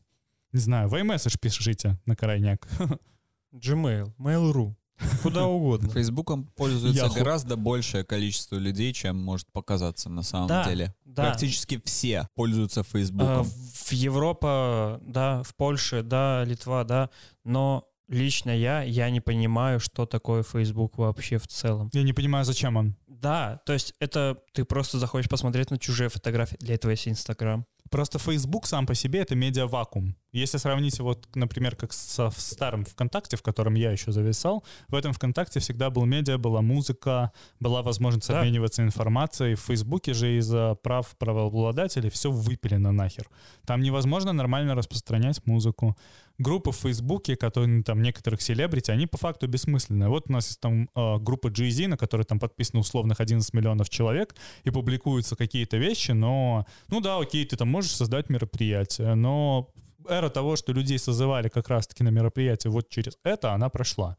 [0.52, 2.68] не знаю, в iMessage пишите на крайняк.
[3.52, 4.74] Gmail, Mail.ru.
[5.22, 5.88] Куда угодно.
[5.92, 7.14] Фейсбуком пользуется Яху.
[7.16, 10.94] гораздо большее количество людей, чем может показаться на самом Да, деле.
[11.04, 11.24] Да.
[11.24, 13.44] Практически все пользуются А, Фейсбуком.
[13.44, 17.10] В Европа, да, в Польше, да, Литва, да,
[17.44, 21.90] но лично я, я не понимаю, что такое Facebook вообще в целом.
[21.92, 22.96] Я не понимаю, зачем он.
[23.08, 27.64] Да, то есть это ты просто заходишь посмотреть на чужие фотографии, для этого есть Инстаграм.
[27.90, 30.16] Просто Facebook сам по себе— это медиа-вакуум.
[30.32, 35.12] Если сравнить вот, например, как со старым ВКонтакте, в котором я еще зависал, в этом
[35.12, 38.40] ВКонтакте всегда был медиа, была музыка, была возможность Да.
[38.40, 39.54] обмениваться информацией.
[39.56, 43.28] В Фейсбуке же из-за прав правообладателей все выпилено нахер.
[43.66, 45.98] Там невозможно нормально распространять музыку.
[46.38, 50.08] Группы в Фейсбуке, которые ну, там некоторых селебрити, они по факту бессмысленные.
[50.08, 53.90] Вот у нас есть там э, группа Jay-Z, на которой там подписано условных 11 миллионов
[53.90, 59.68] человек, и публикуются какие-то вещи, но, ну да, окей, ты там можешь создать мероприятие, но
[60.08, 64.16] эра того, что людей созывали как раз-таки на мероприятие вот через это, она прошла.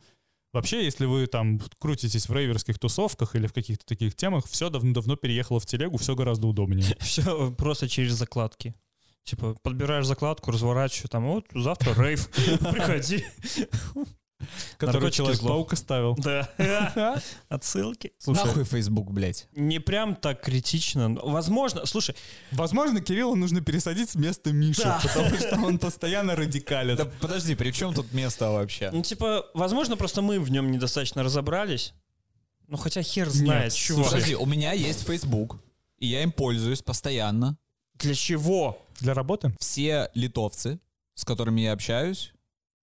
[0.54, 5.16] Вообще, если вы там крутитесь в рейверских тусовках или в каких-то таких темах, все давно-давно
[5.16, 6.96] переехало в телегу, все гораздо удобнее.
[7.00, 8.76] Все просто через закладки.
[9.24, 12.28] Типа, подбираешь закладку, разворачиваешь, там, вот, завтра рейв,
[12.72, 13.26] приходи.
[14.78, 15.12] Который.
[15.12, 16.16] Человек-паук оставил.
[16.16, 16.50] Да.
[17.50, 18.14] Отсылки.
[18.18, 19.48] Слушай, Нахуй Facebook, блядь.
[19.56, 21.10] не прям так критично.
[21.24, 22.16] Возможно, слушай,
[22.52, 26.96] Возможно, Кириллу нужно пересадить с места Миши, потому что он постоянно радикален.
[26.96, 28.90] Да подожди, при чем тут место вообще?
[28.92, 31.94] ну, типа, возможно, просто мы в нем недостаточно разобрались.
[32.68, 34.06] Ну, хотя хер знает, Нет, чувак.
[34.06, 35.58] Подожди, у меня есть Facebook,
[36.00, 37.58] и я им пользуюсь постоянно.
[37.96, 38.80] Для чего?
[39.00, 39.54] Для работы?
[39.60, 40.80] Все литовцы,
[41.16, 42.34] с которыми я общаюсь,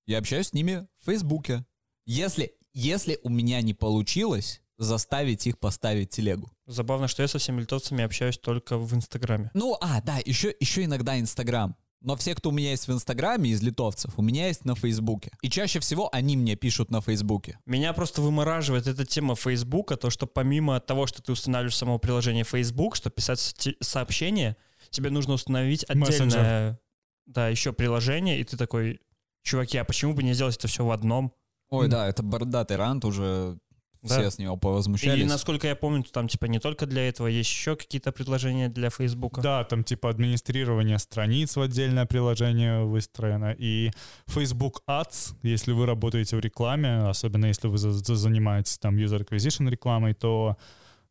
[0.07, 1.65] я общаюсь с ними в Фейсбуке.
[2.07, 6.51] Если, если у меня не получилось заставить их поставить телегу.
[6.67, 9.51] Забавно, что я со всеми литовцами общаюсь только в Инстаграме.
[9.53, 11.77] Ну, а, да, еще, еще иногда Инстаграм.
[12.01, 15.33] Но все, кто у меня есть в Инстаграме из литовцев, у меня есть на Фейсбуке.
[15.43, 17.59] И чаще всего они мне пишут на Фейсбуке.
[17.67, 22.45] Меня просто вымораживает эта тема Фейсбука, то, что помимо того, что ты устанавливаешь само приложение
[22.45, 24.57] Facebook, что писать сообщения,
[24.89, 26.79] тебе нужно установить отдельное, Мессенджер.
[27.27, 29.01] да, еще приложение, и ты такой,
[29.43, 31.33] чуваки, а почему бы не сделать это все в одном?
[31.71, 33.57] Ой, да, это бородатый рант уже
[34.03, 34.19] Да.
[34.19, 35.29] все с него И повозмущались.
[35.29, 38.91] насколько я помню, то там типа не только для этого, есть еще какие-то предложения для
[38.91, 39.41] Фейсбука.
[39.41, 43.55] Да, там типа администрирование страниц в отдельное приложение выстроено.
[43.59, 43.91] И
[44.27, 49.25] Facebook Ads, если вы работаете в рекламе, особенно если вы за- за- занимаетесь там user
[49.25, 50.57] acquisition рекламой, то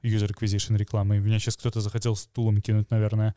[0.04, 1.20] user acquisition рекламой.
[1.20, 3.36] Меня сейчас кто-то захотел стулом кинуть, наверное.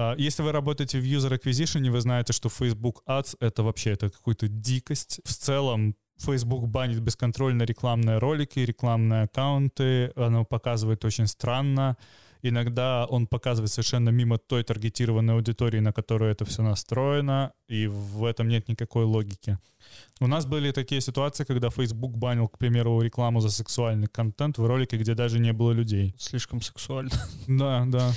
[0.00, 4.08] А, Если вы работаете в user acquisition, вы знаете, что Facebook Ads— это вообще это
[4.08, 5.20] какая-то дикость.
[5.24, 10.10] В целом Facebook банит бесконтрольно рекламные ролики, рекламные аккаунты.
[10.16, 11.98] Оно показывает очень странно.
[12.42, 18.24] Иногда он показывает совершенно мимо той таргетированной аудитории, на которую это все настроено, и в
[18.24, 19.58] этом нет никакой логики.
[20.20, 24.66] У нас были такие ситуации, когда Facebook банил, к примеру, рекламу за сексуальный контент в
[24.66, 26.14] ролике, где даже не было людей.
[26.18, 27.10] Слишком сексуально.
[27.46, 28.12] Да, да.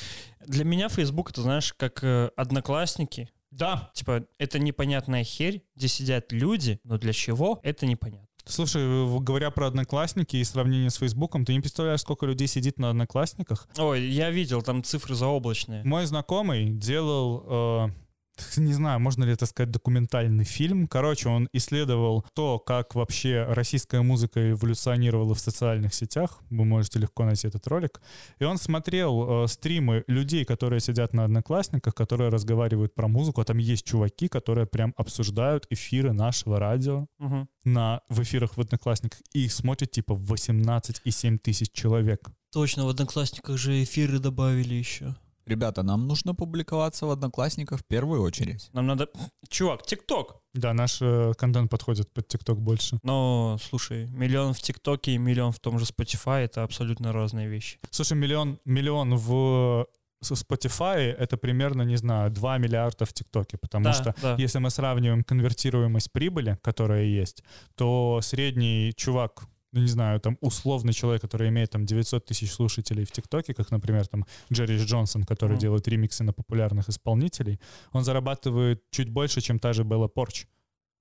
[0.46, 3.30] Для меня Facebook это, знаешь, как э, одноклассники.
[3.52, 3.92] Да.
[3.94, 8.28] Типа, это непонятная херь, где сидят люди, но для чего, это непонятно.
[8.46, 12.78] Слушай, в- говоря про одноклассники и сравнение с Фейсбуком, ты не представляешь, сколько людей сидит
[12.78, 13.68] на одноклассниках?
[13.78, 15.84] Ой, я видел, там цифры заоблачные.
[15.86, 17.90] Мой знакомый делал, э,
[18.58, 20.88] не знаю, можно ли это сказать, документальный фильм.
[20.88, 26.40] Короче, он исследовал то, как вообще российская музыка эволюционировала в социальных сетях.
[26.50, 28.02] Вы можете легко найти этот ролик.
[28.40, 33.42] И он смотрел э, стримы людей, которые сидят на одноклассниках, которые разговаривают про музыку.
[33.42, 37.48] А там есть чуваки, которые прям обсуждают эфиры нашего радио Мгм.
[37.64, 39.20] на, в эфирах в одноклассниках.
[39.34, 42.30] И их смотрит типа 18,7 тысяч человек.
[42.52, 45.16] Точно, в Одноклассниках же эфиры добавили еще.
[45.46, 48.70] Ребята, нам нужно публиковаться в Одноклассниках в первую очередь.
[48.74, 49.08] Нам надо...
[49.50, 50.42] Чувак, ТикТок.
[50.54, 53.00] Да, наш э, контент подходит под ТикТок больше.
[53.04, 57.80] Но, слушай, миллион в ТикТоке и миллион в том же Spotify— это абсолютно разные вещи.
[57.90, 59.88] Слушай, миллион, миллион в
[60.24, 64.36] со Spotify это примерно, не знаю, 2 миллиарда в ТикТоке, потому Да, что да.
[64.40, 67.44] если мы сравниваем конвертируемость прибыли, которая есть,
[67.76, 73.04] то средний чувак, ну не знаю, там условный человек, который имеет там 900 тысяч слушателей
[73.06, 75.60] в ТикТоке, как, например, там Джерри Джонсон, который Мгм.
[75.60, 77.60] делает ремиксы на популярных исполнителей,
[77.92, 80.46] он зарабатывает чуть больше, чем та же Белла Порч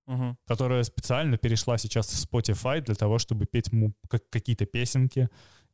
[0.06, 0.36] Мгм.
[0.48, 5.28] которая специально перешла сейчас в Spotify для того, чтобы петь ему как- какие-то песенки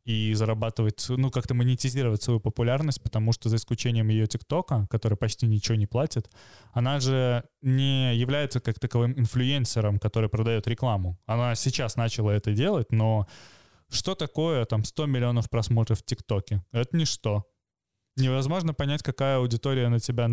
[0.08, 5.46] и зарабатывать, ну, как-то монетизировать свою популярность, потому что за исключением ее ТикТока, который почти
[5.46, 6.30] ничего не платит,
[6.72, 11.18] она же не является как таковым инфлюенсером, который продает рекламу.
[11.26, 13.26] Она сейчас начала это делать, но
[13.90, 16.64] что такое там 100 миллионов просмотров в ТикТоке?
[16.72, 17.44] Это ничто.
[18.18, 20.28] Невозможно понять, какая аудитория на тебя...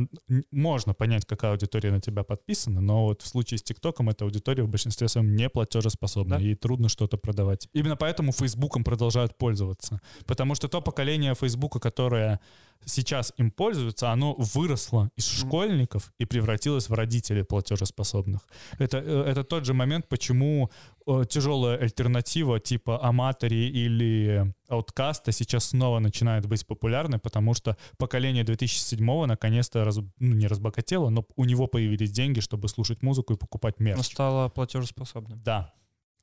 [0.52, 4.64] Можно понять, какая аудитория на тебя подписана, но вот в случае с ТикТоком эта аудитория
[4.64, 6.42] в большинстве своем не платежеспособна, Да.
[6.42, 7.70] ей трудно что-то продавать.
[7.74, 10.02] Именно поэтому Фейсбуком продолжают пользоваться.
[10.26, 12.40] Потому что то поколение Фейсбука, которое
[12.86, 18.42] сейчас им пользуются, оно выросло из школьников и превратилось в родителей платежеспособных.
[18.78, 20.70] Это, э, это тот же момент, почему
[21.08, 28.44] э, тяжелая альтернатива типа Аматори или Ауткаста сейчас снова начинает быть популярной, потому что поколение
[28.44, 33.38] 2007 наконец-то раз, ну, не разбогатело, но у него появились деньги, чтобы слушать музыку и
[33.38, 33.96] покупать мерч.
[33.96, 35.42] Оно стало платежеспособным.
[35.44, 35.74] Да.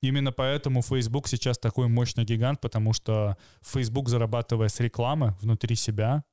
[0.02, 6.24] Именно поэтому Facebook сейчас такой мощный гигант, потому что Facebook, зарабатывая с рекламы внутри себя,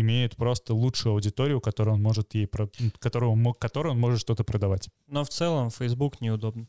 [0.00, 2.68] имеет просто лучшую аудиторию, которую он может ей, про-
[2.98, 4.88] которую он, мо- которой он может что-то продавать.
[5.06, 6.66] Но в целом Facebook неудобно.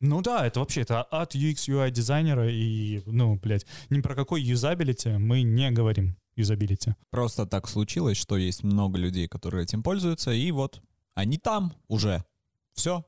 [0.00, 4.42] Ну да, это вообще это от UX UI дизайнера и, ну, блядь, ни про какой
[4.42, 6.94] юзабилити мы не говорим юзабилити.
[7.10, 10.82] Просто так случилось, что есть много людей, которые этим пользуются, и вот
[11.14, 12.24] они там уже.
[12.74, 13.04] Все.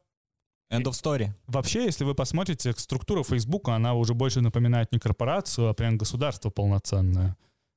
[0.70, 1.28] End of story.
[1.46, 6.50] Вообще, если вы посмотрите, структура Facebook, она уже больше напоминает не корпорацию, а прям государство
[6.50, 7.36] полноценное.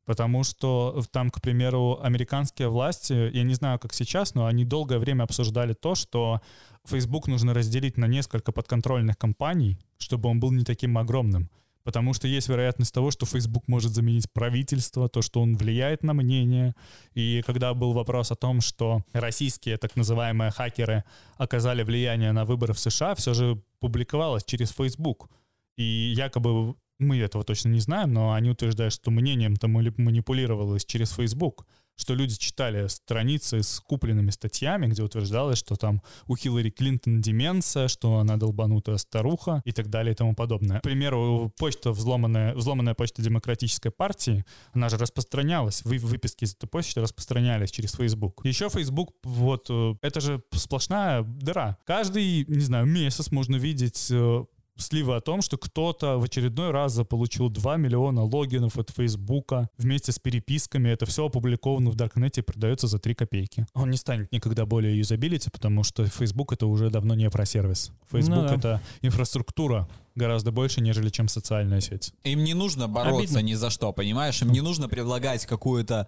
[0.09, 4.97] Потому что там, к примеру, американские власти, я не знаю, как сейчас, но они долгое
[4.97, 6.41] время обсуждали то, что
[6.83, 11.51] Facebook нужно разделить на несколько подконтрольных компаний, чтобы он был не таким огромным.
[11.83, 16.15] Потому что есть вероятность того, что Facebook может заменить правительство, то, что он влияет на
[16.15, 16.73] мнение.
[17.13, 21.03] И когда был вопрос о том, что российские так называемые хакеры
[21.37, 25.29] оказали влияние на выборы в США, все же публиковалось через Facebook.
[25.77, 31.11] И якобы мы этого точно не знаем, но они утверждают, что мнением-то мани- манипулировалось через
[31.11, 31.65] Facebook,
[31.99, 37.87] что люди читали страницы с купленными статьями, где утверждалось, что там у Хиллари Клинтон деменция,
[37.89, 40.79] что она долбанутая старуха и так далее и тому подобное.
[40.79, 46.67] К примеру, почта, взломанная, взломанная почта Демократической партии, она же распространялась, вы, выписки из этой
[46.67, 48.41] почты распространялись через Facebook.
[48.45, 51.77] Еще Facebook, вот, э, это же сплошная дыра.
[51.85, 54.45] Каждый, не знаю, месяц можно видеть э,
[54.81, 60.11] сливы о том, что кто-то в очередной раз заполучил 2 миллиона логинов от Фейсбука вместе
[60.11, 60.89] с переписками.
[60.89, 63.65] Это все опубликовано в Даркнете и продается за 3 копейки.
[63.73, 67.91] Он не станет никогда более юзабилити, потому что Facebook это уже давно не про сервис.
[68.11, 68.55] Facebook Ну да.
[68.55, 72.13] это инфраструктура гораздо больше, нежели чем социальная сеть.
[72.23, 73.39] Им не нужно бороться Обидно.
[73.39, 74.41] ни за что, понимаешь?
[74.41, 76.07] Им не нужно предлагать какую-то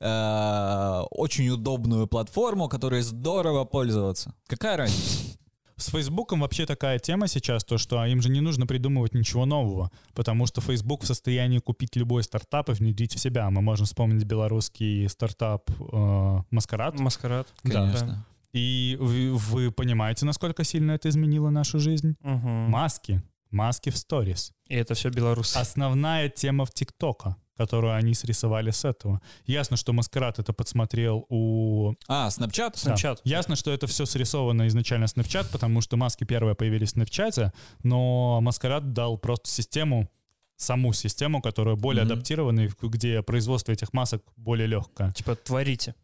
[0.00, 4.34] э, очень удобную платформу, которой здорово пользоваться.
[4.46, 5.38] Какая разница?
[5.82, 9.90] С Фейсбуком вообще такая тема сейчас, то что им же не нужно придумывать ничего нового,
[10.14, 13.50] потому что Facebook в состоянии купить любой стартап и внедрить в себя.
[13.50, 17.00] Мы можем вспомнить белорусский стартап э, Маскарад.
[17.00, 17.48] Маскарад.
[17.64, 17.86] Да.
[17.86, 18.26] Конечно.
[18.52, 22.14] И вы, вы понимаете, насколько сильно это изменило нашу жизнь?
[22.20, 22.70] Мгм.
[22.70, 23.20] Маски.
[23.50, 24.52] Маски в сторис.
[24.68, 25.56] И это все белорусы.
[25.56, 29.20] Основная тема в ТикТока, которую они срисовали с этого.
[29.46, 31.94] Ясно, что Маскарад это подсмотрел у...
[32.08, 32.74] А, Snapchat?
[32.84, 32.94] Да.
[32.94, 33.18] Snapchat.
[33.24, 38.40] Ясно, что это все срисовано изначально Snapchat, потому что маски первые появились в Snapchat, но
[38.40, 40.08] Маскарад дал просто систему,
[40.56, 42.12] саму систему, которая более Мгм.
[42.12, 45.12] адаптирована, и где производство этих масок более легкое.
[45.12, 45.94] Типа творите.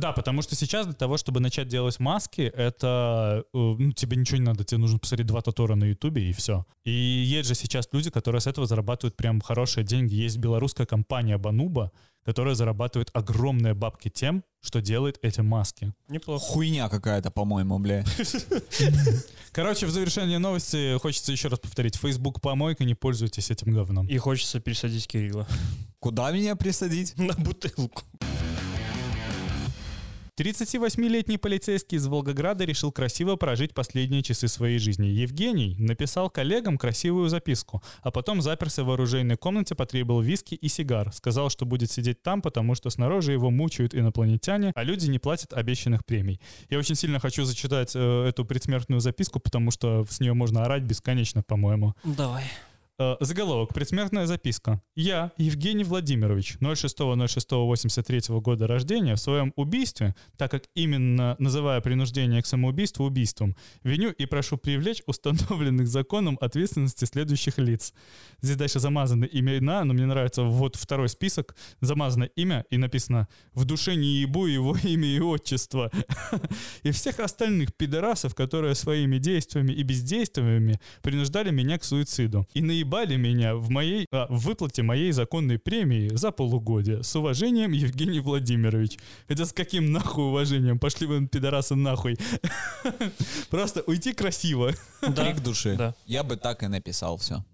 [0.00, 4.38] Да, потому что сейчас для того, чтобы начать делать маски, это э, ну, тебе ничего
[4.38, 6.64] не надо, тебе нужно посмотреть два тутора на Ютубе и все.
[6.84, 10.14] И есть же сейчас люди, которые с этого зарабатывают прям хорошие деньги.
[10.14, 11.92] Есть белорусская компания Бануба,
[12.24, 15.92] которая зарабатывает огромные бабки тем, что делает эти маски.
[16.08, 16.44] Неплохо.
[16.44, 18.02] Хуйня какая-то, по-моему, бля.
[19.52, 21.96] Короче, в завершение новости хочется еще раз повторить.
[21.96, 24.06] Facebook помойка, не пользуйтесь этим говном.
[24.06, 25.46] И хочется пересадить Кирилла
[25.98, 27.18] Куда меня присадить?
[27.18, 28.02] на бутылку.
[30.40, 35.04] 38-летний полицейский из Волгограда решил красиво прожить последние часы своей жизни.
[35.04, 41.12] Евгений написал коллегам красивую записку, а потом заперся в оружейной комнате, потребовал виски и сигар.
[41.12, 45.52] Сказал, что будет сидеть там, потому что снаружи его мучают инопланетяне, а люди не платят
[45.52, 46.40] обещанных премий.
[46.70, 50.84] Я очень сильно хочу зачитать э, эту предсмертную записку, потому что с нее можно орать
[50.84, 51.92] бесконечно, по-моему.
[52.02, 52.44] Давай.
[53.02, 53.72] Э, Заголовок.
[53.72, 54.82] Предсмертная записка.
[54.94, 62.46] Я, Евгений Владимирович, 06.06.83 года рождения, в своем убийстве, так как именно называя принуждение к
[62.46, 67.94] самоубийству убийством, виню и прошу привлечь установленных законом ответственности следующих лиц.
[68.42, 71.56] Здесь дальше замазаны имена, но мне нравится вот второй список.
[71.80, 75.90] Замазано имя и написано «В душе не ебу его имя и отчество».
[76.82, 82.46] И всех остальных пидорасов, которые своими действиями и бездействиями принуждали меня к суициду.
[82.52, 87.02] И наебали меня в моей а, в выплате моей законной премии за полугодие.
[87.02, 88.98] С уважением, Евгений Владимирович.
[89.28, 90.78] Это с каким нахуй уважением?
[90.78, 92.18] Пошли вы, пидорасы, нахуй.
[93.50, 94.72] Просто уйти красиво.
[95.02, 95.24] Да.
[95.24, 95.76] Крик души.
[95.76, 95.94] Да.
[96.06, 97.44] Я бы так и написал все.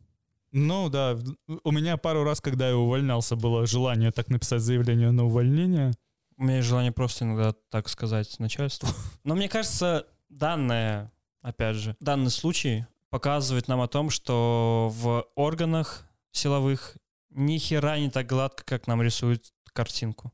[0.53, 1.19] Ну да,
[1.65, 5.93] у меня пару раз, когда я увольнялся, было желание так написать заявление на увольнение.
[6.39, 8.89] У меня есть желание просто иногда так сказать начальству.
[9.25, 11.11] Но мне кажется, данное,
[11.43, 16.97] опять же, данный случай показывает нам о том, что в органах силовых
[17.31, 20.33] ни хера не так гладко, как нам рисуют картинку.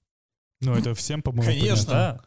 [0.60, 1.92] Ну, это всем, по-моему, Конечно.
[1.92, 2.20] Да.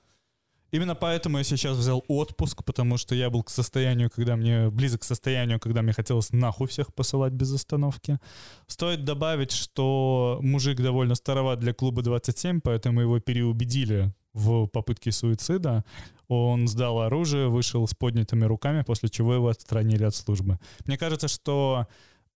[0.71, 5.01] Именно поэтому я сейчас взял отпуск, потому что я был к состоянию, когда мне близок
[5.01, 8.19] к состоянию, когда мне хотелось нахуй всех посылать без остановки.
[8.67, 15.85] Стоит добавить, что мужик довольно староват для клуба 27, поэтому его переубедили в попытке суицида.
[16.27, 20.59] Он сдал оружие, вышел с поднятыми руками, после чего его отстранили от службы.
[20.85, 21.87] Мне кажется, что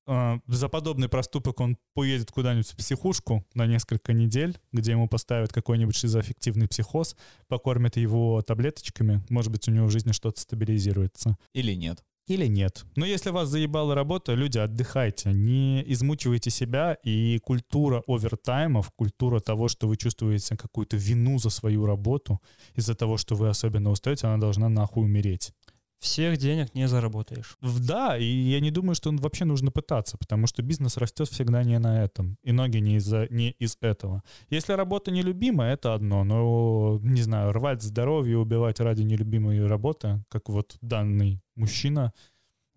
[0.08, 5.52] э, за подобный проступок он поедет куда-нибудь в психушку на несколько недель, где ему поставят
[5.54, 7.16] какой-нибудь шизоаффективный психоз,
[7.48, 11.38] покормят его таблеточками, может быть, у него в жизни что-то стабилизируется.
[11.54, 12.04] Или нет?
[12.30, 12.86] Или нет.
[12.96, 19.68] Но если вас заебала работа, люди, отдыхайте, не измучивайте себя, и культура овертаймов, культура того,
[19.68, 22.40] что вы чувствуете какую-то вину за свою работу,
[22.76, 25.54] из-за того, что вы особенно устаете, она должна нахуй умереть.
[26.00, 27.58] Всех денег не заработаешь.
[27.62, 31.78] Да, и я не думаю, что вообще нужно пытаться, потому что бизнес растет всегда не
[31.78, 34.24] на этом, и ноги не, из-за, не из этого.
[34.50, 40.48] Если работа нелюбимая, это одно, но, не знаю, рвать здоровье, убивать ради нелюбимой работы, как
[40.48, 42.14] вот данный мужчина,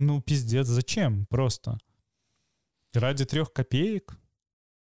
[0.00, 1.78] ну, пиздец, зачем просто?
[2.92, 4.18] Ради трех копеек?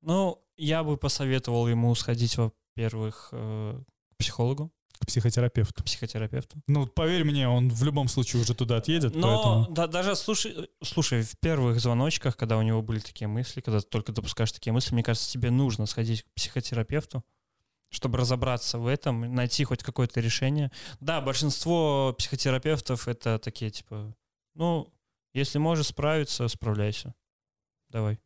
[0.02, 5.82] Ну, я бы посоветовал ему сходить, во-первых, э, к психологу, К психотерапевту.
[5.82, 6.58] к психотерапевту.
[6.66, 9.22] Ну, поверь мне, он в любом случае уже туда отъедет, Но
[9.66, 9.74] поэтому...
[9.74, 13.86] да- даже слушай, слушай, в первых звоночках, когда у него были такие мысли, когда ты
[13.86, 17.24] только допускаешь такие мысли, мне кажется, тебе нужно сходить к психотерапевту,
[17.88, 20.70] чтобы разобраться в этом, найти хоть какое-то решение.
[21.00, 24.14] Да, большинство психотерапевтов это такие типа,
[24.54, 24.92] ну,
[25.32, 27.14] если можешь справиться, справляйся.
[27.88, 28.20] Давай.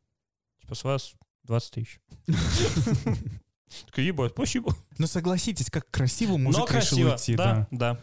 [0.61, 1.15] Типа с вас
[1.45, 2.01] 20 тысяч.
[3.87, 4.75] Такой, ебать, спасибо.
[4.99, 7.11] Ну, согласитесь, как красиво мужик Но решил красиво.
[7.13, 7.99] уйти, да, да.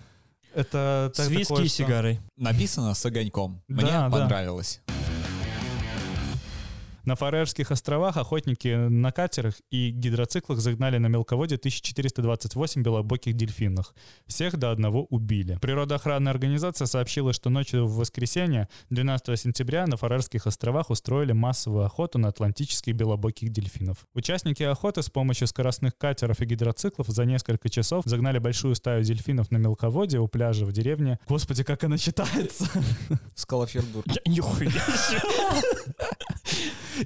[0.54, 2.20] Это С виски такое, и что- сигарой.
[2.36, 3.62] Написано с огоньком.
[3.70, 4.28] Мне Да, да.
[7.12, 13.94] На Фарерских островах охотники на катерах и гидроциклах загнали на мелководье 1428 белобоких дельфинов.
[14.28, 15.58] Всех до одного убили.
[15.62, 22.18] Природоохранная организация сообщила, что ночью в воскресенье, 12 сентября, на Фарерских островах устроили массовую охоту
[22.18, 24.08] на атлантических белобоких дельфинов.
[24.14, 29.52] Участники охоты с помощью скоростных катеров и гидроциклов за несколько часов загнали большую стаю дельфинов
[29.52, 31.20] на мелководье у пляжа в деревне.
[31.28, 32.70] Господи, как она читается!
[33.36, 34.06] Скалофердур.
[34.26, 34.72] Нихуя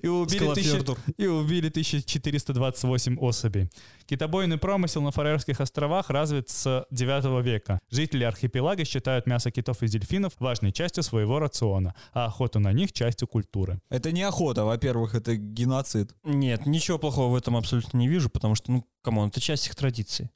[0.01, 0.71] И убили, тысячи-
[1.17, 3.69] и убили 1428 особей.
[4.05, 7.79] Китобойный промысел на Фарерских островах развит с 9 века.
[7.89, 12.91] Жители архипелага считают мясо китов и дельфинов важной частью своего рациона, а охоту на них
[12.93, 13.79] частью культуры.
[13.89, 16.13] Это не охота, во-первых, это геноцид.
[16.23, 19.67] Нет, ничего плохого в этом абсолютно не вижу, потому что, ну, come on, это часть
[19.67, 20.29] их традиций.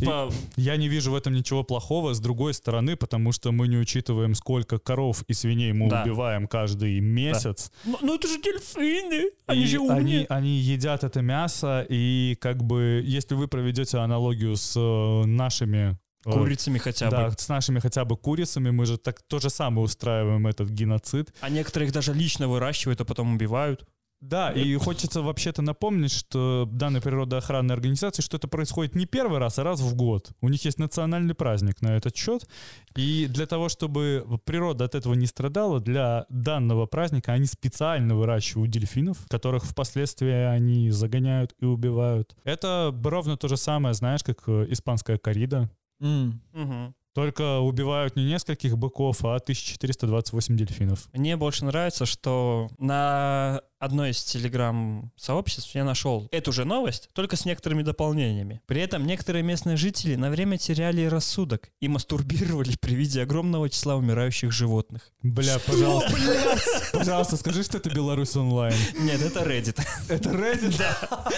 [0.00, 3.76] Типа, Я не вижу в этом ничего плохого, с другой стороны, потому что мы не
[3.76, 6.02] учитываем, сколько коров и свиней мы Да.
[6.02, 7.70] убиваем каждый месяц.
[7.84, 10.26] ну, ну это же дельфины, они И же они, умные.
[10.28, 16.30] они едят это мясо, и как бы, если вы проведете аналогию с э, нашими э,
[16.32, 17.34] Курицами хотя да, бы.
[17.38, 21.32] с нашими хотя бы курицами, мы же так то же самое устраиваем этот геноцид.
[21.40, 23.84] А некоторые их даже лично выращивают, а потом убивают.
[24.28, 29.58] Да, и хочется вообще-то напомнить, что данной природоохранной организации, что это происходит не первый раз,
[29.60, 30.32] а раз в год.
[30.40, 32.48] У них есть национальный праздник на этот счет.
[32.96, 38.70] И для того, чтобы природа от этого не страдала, для данного праздника они специально выращивают
[38.70, 42.36] дельфинов, которых впоследствии они загоняют и убивают.
[42.42, 45.70] Это ровно то же самое, знаешь, как э, испанская коррида.
[46.00, 46.42] М.
[46.52, 46.94] Мгм.
[47.16, 51.08] Только убивают не нескольких быков, а 1428 дельфинов.
[51.14, 57.46] Мне больше нравится, что на одной из телеграм-сообществ я нашел эту же новость, только с
[57.46, 58.60] некоторыми дополнениями.
[58.66, 63.96] При этом некоторые местные жители на время теряли рассудок и мастурбировали при виде огромного числа
[63.96, 65.10] умирающих животных.
[65.22, 66.12] Бля, пожалуйста.
[66.92, 68.76] Пожалуйста, скажи, что это Беларусь онлайн.
[69.00, 69.80] Нет, это Reddit.
[70.10, 70.76] Это Reddit?
[70.76, 71.30] Да.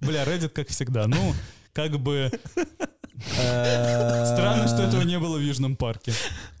[0.00, 1.06] Бля, Reddit, как всегда.
[1.06, 1.32] Ну,
[1.72, 2.32] как бы
[3.22, 6.12] странно, что этого не было в Южном парке.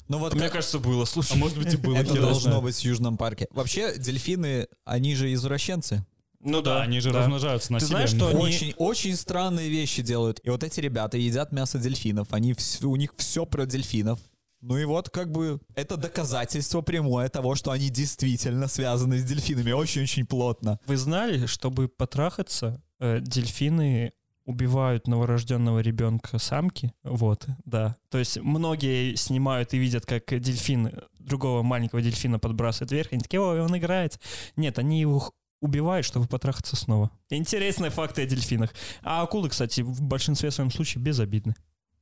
[0.08, 1.32] Ну вот Мне как- кажется, было, слушай.
[1.32, 1.96] А может быть и было.
[1.96, 3.46] это должно быть в Южном парке.
[3.50, 6.04] Вообще, дельфины, они же извращенцы.
[6.40, 7.20] Ну Да, они же да.
[7.20, 7.96] размножаются на Ты себе.
[7.96, 10.40] знаешь, что они- Очень, очень странные вещи делают.
[10.44, 12.28] И вот эти ребята едят мясо дельфинов.
[12.32, 14.18] Они вс- у них все про дельфинов.
[14.60, 19.72] Ну и вот как бы это доказательство прямое того, что они действительно связаны с дельфинами
[19.72, 20.78] очень-очень плотно.
[20.86, 24.12] Вы знали, чтобы потрахаться, э, дельфины
[24.44, 26.92] убивают новорожденного ребенка самки?
[27.02, 27.96] Вот, да.
[28.10, 33.22] То есть многие снимают и видят, как дельфин другого маленького дельфина подбрасывает вверх, и они
[33.22, 34.20] такие, ой, он играет.
[34.56, 37.10] Нет, они его убивают, чтобы потрахаться снова.
[37.30, 38.74] Интересные факты о дельфинах.
[39.02, 41.54] А акулы, кстати, в большинстве своем случае безобидны.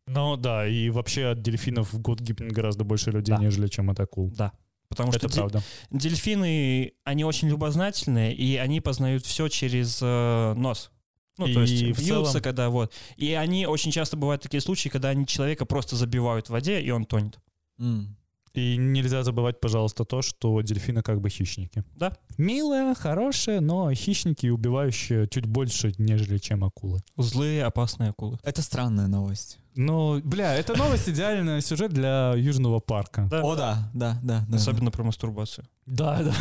[0.09, 3.41] Ну да, и вообще от дельфинов в год гибнет гораздо больше людей, Да.
[3.41, 4.33] нежели чем от акул.
[4.37, 4.53] Да.
[4.89, 5.63] Потому Это что правда.
[5.91, 10.91] дельфины, они очень любознательные, и они познают все через э, нос.
[11.39, 12.93] Ну, И то есть бьются, целом- когда вот.
[13.17, 16.91] И они очень часто бывают такие случаи, когда они человека просто забивают в воде, и
[16.91, 17.39] он тонет.
[17.79, 18.17] М.
[18.55, 21.85] И нельзя забывать, пожалуйста, то, что дельфины как бы хищники.
[21.97, 22.13] Да.
[22.37, 27.01] Милые, хорошие, но хищники, убивающие чуть больше, нежели чем акулы.
[27.17, 28.39] Злые, опасные акулы.
[28.43, 29.59] Это странная новость.
[29.75, 33.27] Ну, бля, эта новость идеальный сюжет для Южного парка.
[33.31, 33.43] Да.
[33.43, 34.45] О, да, да, да.
[34.47, 34.57] да.
[34.57, 35.67] Особенно про мастурбацию.
[35.87, 36.35] Да, да.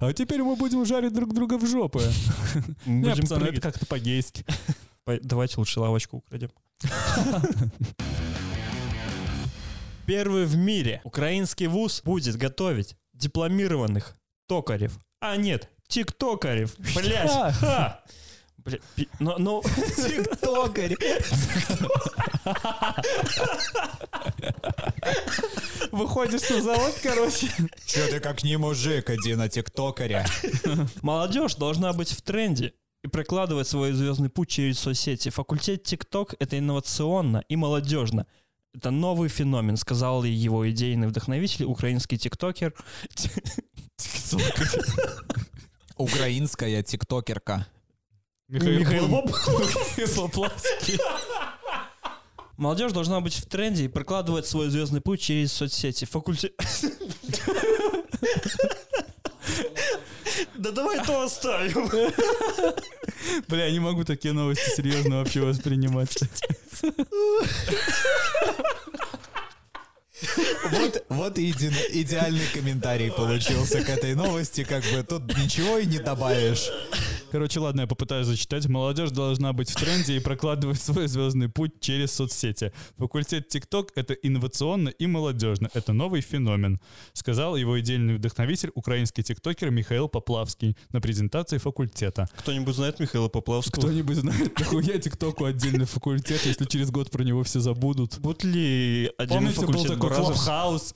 [0.00, 2.02] А теперь мы будем жарить друг друга в жопы.
[2.84, 4.44] Не, будем пацаны, это как-то по-гейски.
[5.22, 6.50] Давайте лучше лавочку украдем.
[10.06, 14.16] Первый в мире украинский вуз будет готовить дипломированных
[14.48, 14.98] токарев.
[15.20, 16.74] А нет, тиктокарев.
[16.94, 17.30] Блять.
[17.30, 18.02] ха.
[18.58, 19.62] Бля, пи- но, но
[19.96, 20.96] Тиктокарь.
[25.92, 27.48] Выходишь на завод, короче.
[27.86, 30.26] Че ты как не мужик, иди на тиктокаря.
[31.02, 35.28] молодежь должна быть в тренде и прокладывать свой звездный путь через соцсети.
[35.28, 38.26] Факультет ТикТок— это инновационно и молодежно.
[38.74, 42.74] Это новый феномен, сказал его идейный вдохновитель, украинский тиктокер.
[45.96, 47.68] Украинская тиктокерка.
[48.48, 50.98] Михаил Поплавский.
[52.56, 56.04] Молодежь должна быть в тренде и прокладывать свой звездный путь через соцсети.
[56.04, 56.52] Факультет...
[60.56, 61.90] Да давай то оставим.
[63.48, 66.16] Бля, я не могу такие новости серьезно вообще воспринимать.
[71.14, 75.98] Вот, и иде- идеальный комментарий получился к этой новости, как бы тут ничего и не
[75.98, 76.68] добавишь.
[77.34, 78.68] Короче, ладно, я попытаюсь зачитать.
[78.68, 82.72] Молодежь должна быть в тренде и прокладывать свой звездный путь через соцсети.
[82.96, 85.68] Факультет ТикТок— это инновационно и молодежно.
[85.74, 86.78] Это новый феномен,
[87.12, 92.28] сказал его идейный вдохновитель, украинский тиктокер Михаил Поплавский на презентации факультета.
[92.36, 93.82] Кто-нибудь знает Михаила Поплавского?
[93.82, 98.16] Кто-нибудь знает, нахуя ТикТоку отдельный факультет, если через год про него все забудут?
[98.20, 100.26] Будет ли отдельный Помните, был факультет такой Бразерс?
[100.28, 100.94] Clubhouse?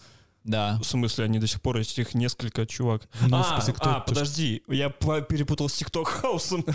[0.49, 0.79] Да.
[0.81, 3.03] В смысле, они до сих пор есть их несколько чувак.
[3.29, 4.07] Ну, а, смысле, кто а, это?
[4.07, 6.65] подожди, я перепутал с TikTok house ом.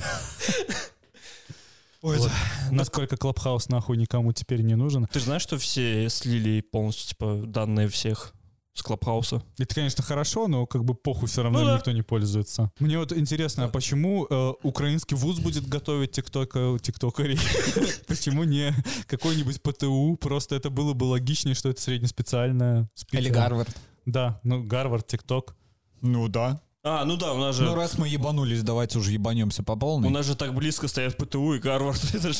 [2.03, 2.28] Ой, Вот.
[2.28, 2.36] это-
[2.71, 5.07] Насколько Clubhouse нахуй никому теперь не нужен.
[5.07, 8.34] Ты же знаешь, что все слили полностью, типа, данные всех
[8.74, 9.43] с Клабхауса?
[9.59, 11.76] Это, конечно, хорошо, но как бы похуй все равно Ну да.
[11.78, 12.71] никто не пользуется.
[12.80, 17.38] Мне вот интересно, а почему э, украинский вуз будет готовить тиктока, тиктокарей?
[18.07, 18.74] Почему не
[19.07, 20.17] какой-нибудь ПТУ?
[20.19, 22.89] Просто это было бы логичнее, что это среднеспециальное.
[22.95, 23.76] специ- Или Гарвард.
[24.05, 25.55] Да, ну Гарвард, тикток.
[26.01, 26.59] Ну да.
[26.86, 27.63] А, ну да, у нас же...
[27.63, 30.09] Ну раз мы ебанулись, давайте уже ебанемся по полной.
[30.09, 32.03] У нас же так близко стоят ПТУ и Гарвард.
[32.13, 32.39] Это же...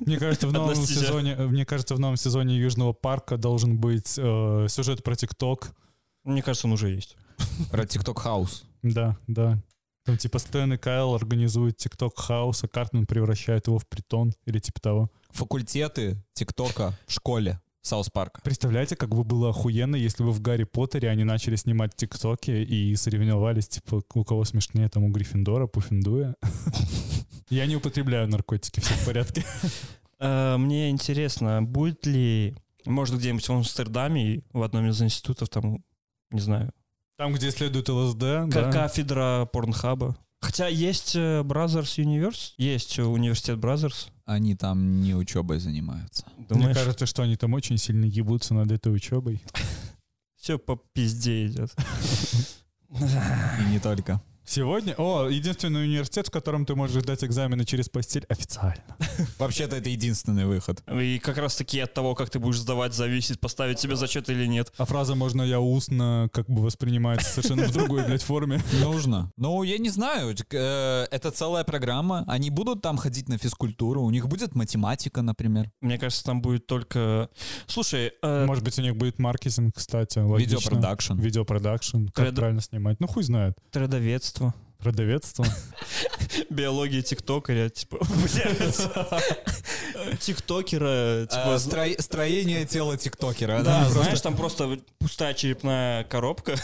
[0.00, 4.66] Мне кажется, в новом сезоне, мне кажется, в новом сезоне Южного парка должен быть э,
[4.68, 5.70] сюжет про тикток.
[6.24, 7.16] Мне кажется, он уже есть.
[7.70, 8.64] Про TikTok house.
[8.82, 9.62] Да, да.
[10.04, 14.58] Там типа Стэн и Кайл организуют TikTok house, а Картман превращает его в притон или
[14.58, 15.10] типа того.
[15.30, 18.40] Факультеты тиктока в школе South Park а.
[18.42, 22.94] Представляете, как бы было охуенно, если бы в Гарри Поттере они начали снимать тиктоки и
[22.96, 26.36] соревновались, типа, у кого смешнее, там, у Гриффиндора, Пуффиндуя.
[27.48, 29.44] Я не употребляю наркотики, все в порядке.
[30.22, 32.54] Э, Мне интересно, будет ли,
[32.84, 35.82] может, где-нибудь в Амстердаме, в одном из институтов, там,
[36.30, 36.72] не знаю,
[37.16, 38.70] Там, где следует ЛСД, да.
[38.70, 40.18] кафедра порнхаба.
[40.42, 44.08] Хотя есть э, Brothers Universe, есть э, университет Brothers.
[44.30, 46.24] Они там не учебой занимаются.
[46.36, 49.42] Мне Думаешь, кажется, что они там очень сильно ебутся над этой учебой.
[50.36, 51.74] все по пизде идет.
[52.90, 54.22] И не только.
[54.50, 58.82] Сегодня, о, единственный университет, в котором ты можешь сдать экзамены через постель официально.
[59.38, 60.82] Вообще-то это единственный выход.
[60.92, 64.46] И как раз таки от того, как ты будешь сдавать, зависит, поставить себе зачет или
[64.46, 64.72] нет.
[64.76, 68.60] А фраза «можно я устно» как бы воспринимается совершенно в другой, блядь, форме.
[68.82, 69.30] Нужно.
[69.36, 70.34] Ну, я не знаю.
[70.50, 72.24] э, Это целая программа.
[72.26, 74.02] Они будут там ходить на физкультуру.
[74.02, 75.70] У них будет математика, например.
[75.80, 77.28] Мне кажется, там будет только...
[77.68, 80.56] Слушай, э, Может быть, у них будет маркетинг, кстати, логично.
[80.56, 81.20] Видеопродакшн.
[81.20, 82.06] Видеопродакшн.
[82.08, 82.98] Как правильно снимать?
[82.98, 83.56] Ну, хуй знает.
[84.40, 85.46] Трудоведство, Продавецство.
[86.50, 87.98] биология тиктокера, типа,
[88.34, 90.18] блядь.
[90.20, 93.62] Тиктокера, типа, А, стро- Строение тела тиктокера.
[93.62, 96.56] Да, знаешь, там просто пустая черепная коробка,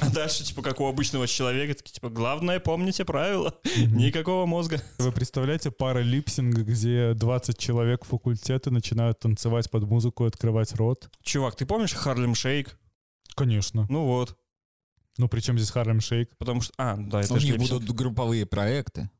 [0.00, 4.80] а дальше, типа, как у обычного человека, такие, типа, главное, помните правила, никакого мозга.
[4.98, 11.10] Вы представляете пара липсинг, где 20 человек факультета начинают танцевать под музыку и открывать рот?
[11.22, 12.76] Чувак, ты помнишь Харлем Шейк?
[13.34, 13.86] Конечно.
[13.88, 14.36] Ну вот,
[15.18, 16.30] Ну, причем здесь Харлем Шейк?
[16.38, 16.72] потому что...
[16.78, 19.10] А, да, это У них будут групповые проекты.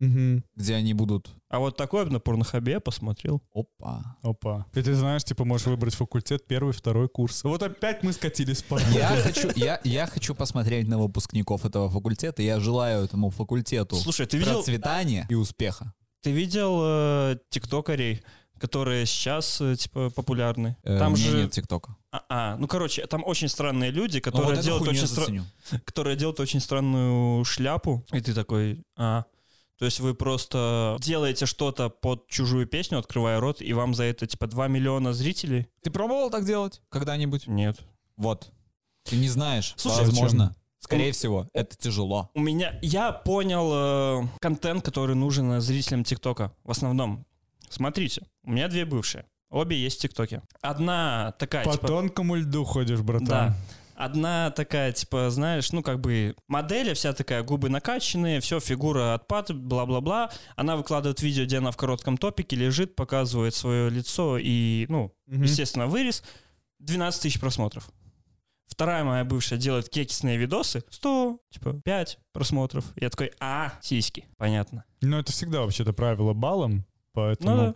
[0.00, 0.44] Мгм.
[0.54, 1.28] где они будут...
[1.48, 3.42] А вот такое на порнохабе я посмотрел.
[3.52, 4.16] Опа.
[4.22, 4.66] Опа.
[4.74, 7.42] И ты знаешь, типа, можешь выбрать факультет первый, второй курс.
[7.42, 8.78] Вот опять мы скатились по...
[8.92, 12.42] Я хочу, я, я хочу посмотреть на выпускников этого факультета.
[12.42, 15.92] Я желаю этому факультету Слушай, ты видел, процветания и успеха.
[16.22, 18.22] ты видел э, тиктокерей,
[18.60, 20.76] которые сейчас, э, типа, популярны?
[20.84, 21.36] Э, Там же...
[21.38, 21.96] нет ТикТока.
[22.28, 26.16] А, а, ну, короче, там очень странные люди, Но которые, вот делают очень стра- которые
[26.16, 29.24] делают очень странную шляпу, и ты такой, а,
[29.78, 34.26] то есть вы просто делаете что-то под чужую песню, открывая рот, и вам за это
[34.26, 35.68] типа 2 миллиона зрителей?
[35.82, 37.46] Ты пробовал так делать когда-нибудь?
[37.46, 37.78] Нет.
[38.16, 38.50] Вот.
[39.04, 39.74] Ты не знаешь.
[39.76, 40.56] Слушай, возможно.
[40.80, 42.30] Скорее всего, это тяжело.
[42.34, 46.52] У меня, я понял э, контент, который нужен э, зрителям ТикТока.
[46.62, 47.26] В основном,
[47.68, 49.26] смотрите, у меня две бывшие.
[49.50, 50.42] Обе есть в ТикТоке.
[50.60, 53.26] Одна такая, По типа, тонкому льду ходишь, братан.
[53.26, 53.56] Да.
[53.94, 59.52] Одна такая, типа, знаешь, ну, как бы модель вся такая, губы накачанные, все, фигура отпад,
[59.52, 60.30] бла-бла-бла.
[60.54, 65.42] Она выкладывает видео, где она в коротком топике лежит, показывает свое лицо и, ну, Мгм.
[65.42, 66.22] естественно, вырез.
[66.78, 67.90] 12 тысяч просмотров.
[68.66, 72.84] Вторая моя бывшая делает кекисные видосы, 100, типа, 5 просмотров.
[73.00, 74.84] Я такой, а, сиськи, понятно.
[75.00, 76.84] Ну, это всегда вообще-то правило балом,
[77.14, 77.56] поэтому...
[77.56, 77.74] Ну да.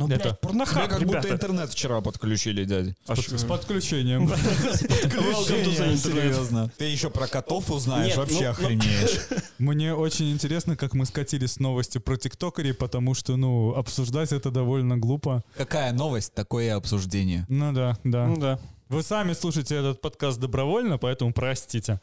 [0.00, 1.28] Ну, Это- блядь, порнохаб, ребята.
[1.30, 2.96] интернет вчера подключили, дядя.
[3.06, 3.36] А С, шо?
[3.38, 4.26] с подключением.
[4.28, 5.96] The internet.
[5.96, 6.70] серьезно.
[6.78, 9.20] Ты еще про котов узнаешь, Нет, вообще ну- ну- охренеешь.
[9.58, 14.50] Мне очень интересно, как мы скатились с новости про тиктокерей, потому что, ну, обсуждать это
[14.50, 15.44] довольно глупо.
[15.56, 17.44] Какая новость, такое и обсуждение.
[17.48, 18.26] Ну да, да.
[18.26, 18.58] Ну да.
[18.88, 22.00] Вы сами слушаете этот подкаст добровольно, поэтому простите.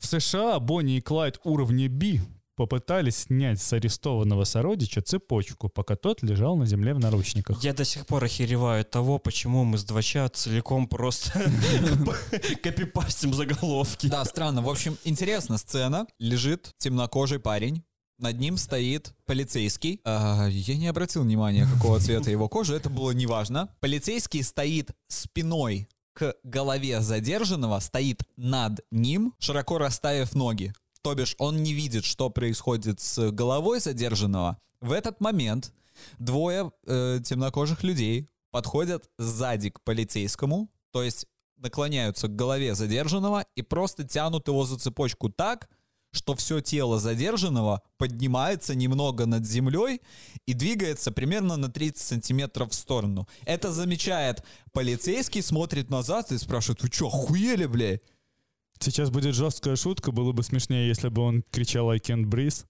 [0.00, 2.20] В США Бонни и Клайд уровня B
[2.58, 7.62] попытались снять с арестованного сородича цепочку, пока тот лежал на земле в наручниках.
[7.62, 11.30] Я до сих пор охереваю от того, почему мы с двача целиком просто
[12.62, 14.08] копипастим заголовки.
[14.08, 14.60] Да, странно.
[14.60, 16.08] В общем, интересно, сцена.
[16.18, 17.84] Лежит темнокожий парень.
[18.18, 20.00] Над ним стоит полицейский.
[20.04, 22.74] А, я не обратил внимания, какого цвета его кожа.
[22.74, 23.68] Это было неважно.
[23.78, 30.72] Полицейский стоит спиной к голове задержанного, стоит над ним, широко расставив ноги.
[31.08, 34.58] То бишь он не видит, что происходит с головой задержанного.
[34.82, 35.72] В этот момент
[36.18, 41.24] двое э, темнокожих людей подходят сзади к полицейскому, то есть
[41.56, 45.70] наклоняются к голове задержанного и просто тянут его за цепочку так,
[46.10, 50.02] что все тело задержанного поднимается немного над землей
[50.44, 53.26] и двигается примерно на 30 сантиметров в сторону.
[53.46, 57.98] Это замечает полицейский, смотрит назад и спрашивает, вы что, охуели, бля?
[58.80, 62.64] Сейчас будет жесткая шутка, было бы смешнее, если бы он кричал «I can't breathe».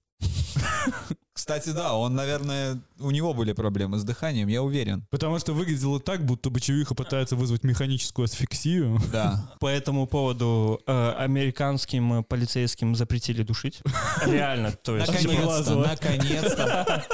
[1.32, 5.06] Кстати, да, он, наверное, у него были проблемы с дыханием, я уверен.
[5.10, 9.00] Потому что выглядело так, будто бы Чевиха пытается вызвать механическую асфиксию.
[9.12, 9.54] Да.
[9.60, 13.80] По этому поводу э, американским э, полицейским запретили душить.
[14.26, 15.06] Реально, то есть.
[15.06, 15.86] Наконец-то, Одноглазого.
[15.86, 17.06] наконец-то.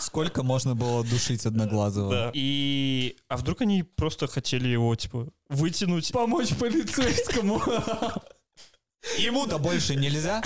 [0.00, 2.10] Сколько можно было душить одноглазого?
[2.10, 2.30] Да.
[2.34, 3.16] И...
[3.28, 6.12] А вдруг они просто хотели его, типа, вытянуть?
[6.12, 7.60] Помочь полицейскому.
[9.18, 10.42] Ему-то больше нельзя,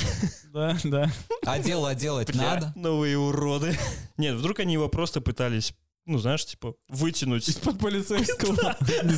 [0.53, 1.11] Да, да.
[1.46, 2.72] а дело делать надо.
[2.76, 3.76] Новые уроды.
[4.18, 5.72] Нет, вдруг они его просто пытались,
[6.11, 7.48] ну, знаешь, типа, вытянуть.
[7.48, 8.76] Из-под полицейского.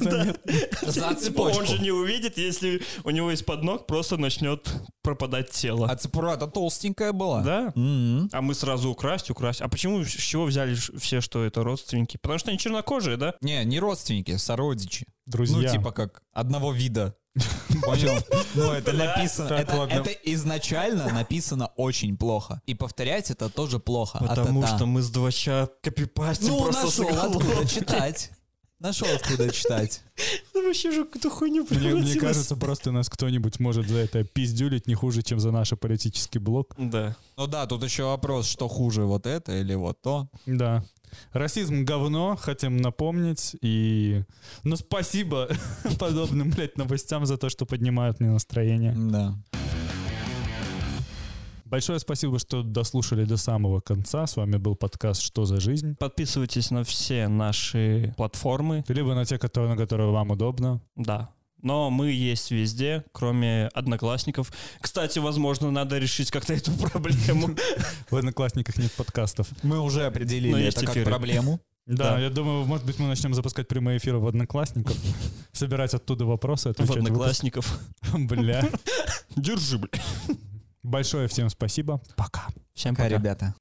[0.83, 1.61] За Типа, цепочку.
[1.61, 4.69] он же не увидит, если у него из-под ног просто начнет
[5.03, 5.89] пропадать тело.
[5.91, 7.43] А цепура-то толстенькая была.
[7.43, 7.73] Да?
[7.75, 8.29] М-м.
[8.33, 9.61] А мы сразу украсть, украсть.
[9.61, 12.19] А почему, с чего взяли все, что это родственники?
[12.21, 13.35] Потому что они чернокожие, да?
[13.41, 15.07] Не, не родственники, сородичи.
[15.33, 15.57] Друзья.
[15.57, 17.17] Ну, типа как одного вида.
[17.83, 18.19] Понял?
[18.55, 19.55] Ну, это написано.
[19.55, 22.61] Это изначально написано очень плохо.
[22.67, 24.19] И повторять это тоже плохо.
[24.19, 28.31] Потому что мы с двача копипастим Ну, просто нашел откуда читать.
[28.79, 30.03] Нашел откуда читать.
[30.53, 34.89] Ну, вообще же какую-то хуйню Мне, мне кажется, просто нас кто-нибудь может за это пиздюлить
[34.89, 36.75] не хуже, чем за наш политический блок.
[36.77, 37.17] Да.
[37.37, 40.29] Ну да, тут еще вопрос, что хуже, вот это или вот то.
[40.47, 40.85] Да.
[41.33, 43.57] Расизм говно, хотим напомнить.
[43.61, 44.23] И...
[44.65, 45.49] Ну, спасибо
[45.99, 48.95] подобным, блядь, новостям за то, что поднимают мне настроение.
[48.97, 49.35] Да.
[51.73, 54.27] Большое спасибо, что дослушали до самого конца.
[54.27, 55.97] С вами был подкаст «Что за жизнь?».
[55.99, 58.85] Подписывайтесь на все наши платформы.
[58.89, 60.83] Либо на те, которые, на которые вам удобно.
[60.97, 61.31] Да.
[61.63, 64.53] Но мы есть везде, кроме одноклассников.
[64.81, 67.51] Кстати, возможно, надо решить как-то эту проблему.
[68.11, 69.47] В Одноклассниках нет подкастов.
[69.63, 71.61] Мы уже определили это как проблему.
[71.85, 72.21] Да, Да.
[72.21, 74.95] я думаю, может быть, мы начнем запускать прямые эфиры в Одноклассниках,
[75.53, 77.11] собирать оттуда вопросы, В отвечать в выпуск.
[77.11, 77.81] одноклассников.
[78.13, 78.63] Бля.
[79.35, 79.91] Держи, бля.
[80.85, 82.01] Большое всем спасибо.
[82.15, 82.47] Пока.
[82.75, 83.17] Всем Пока, пока.
[83.19, 83.55] ребята.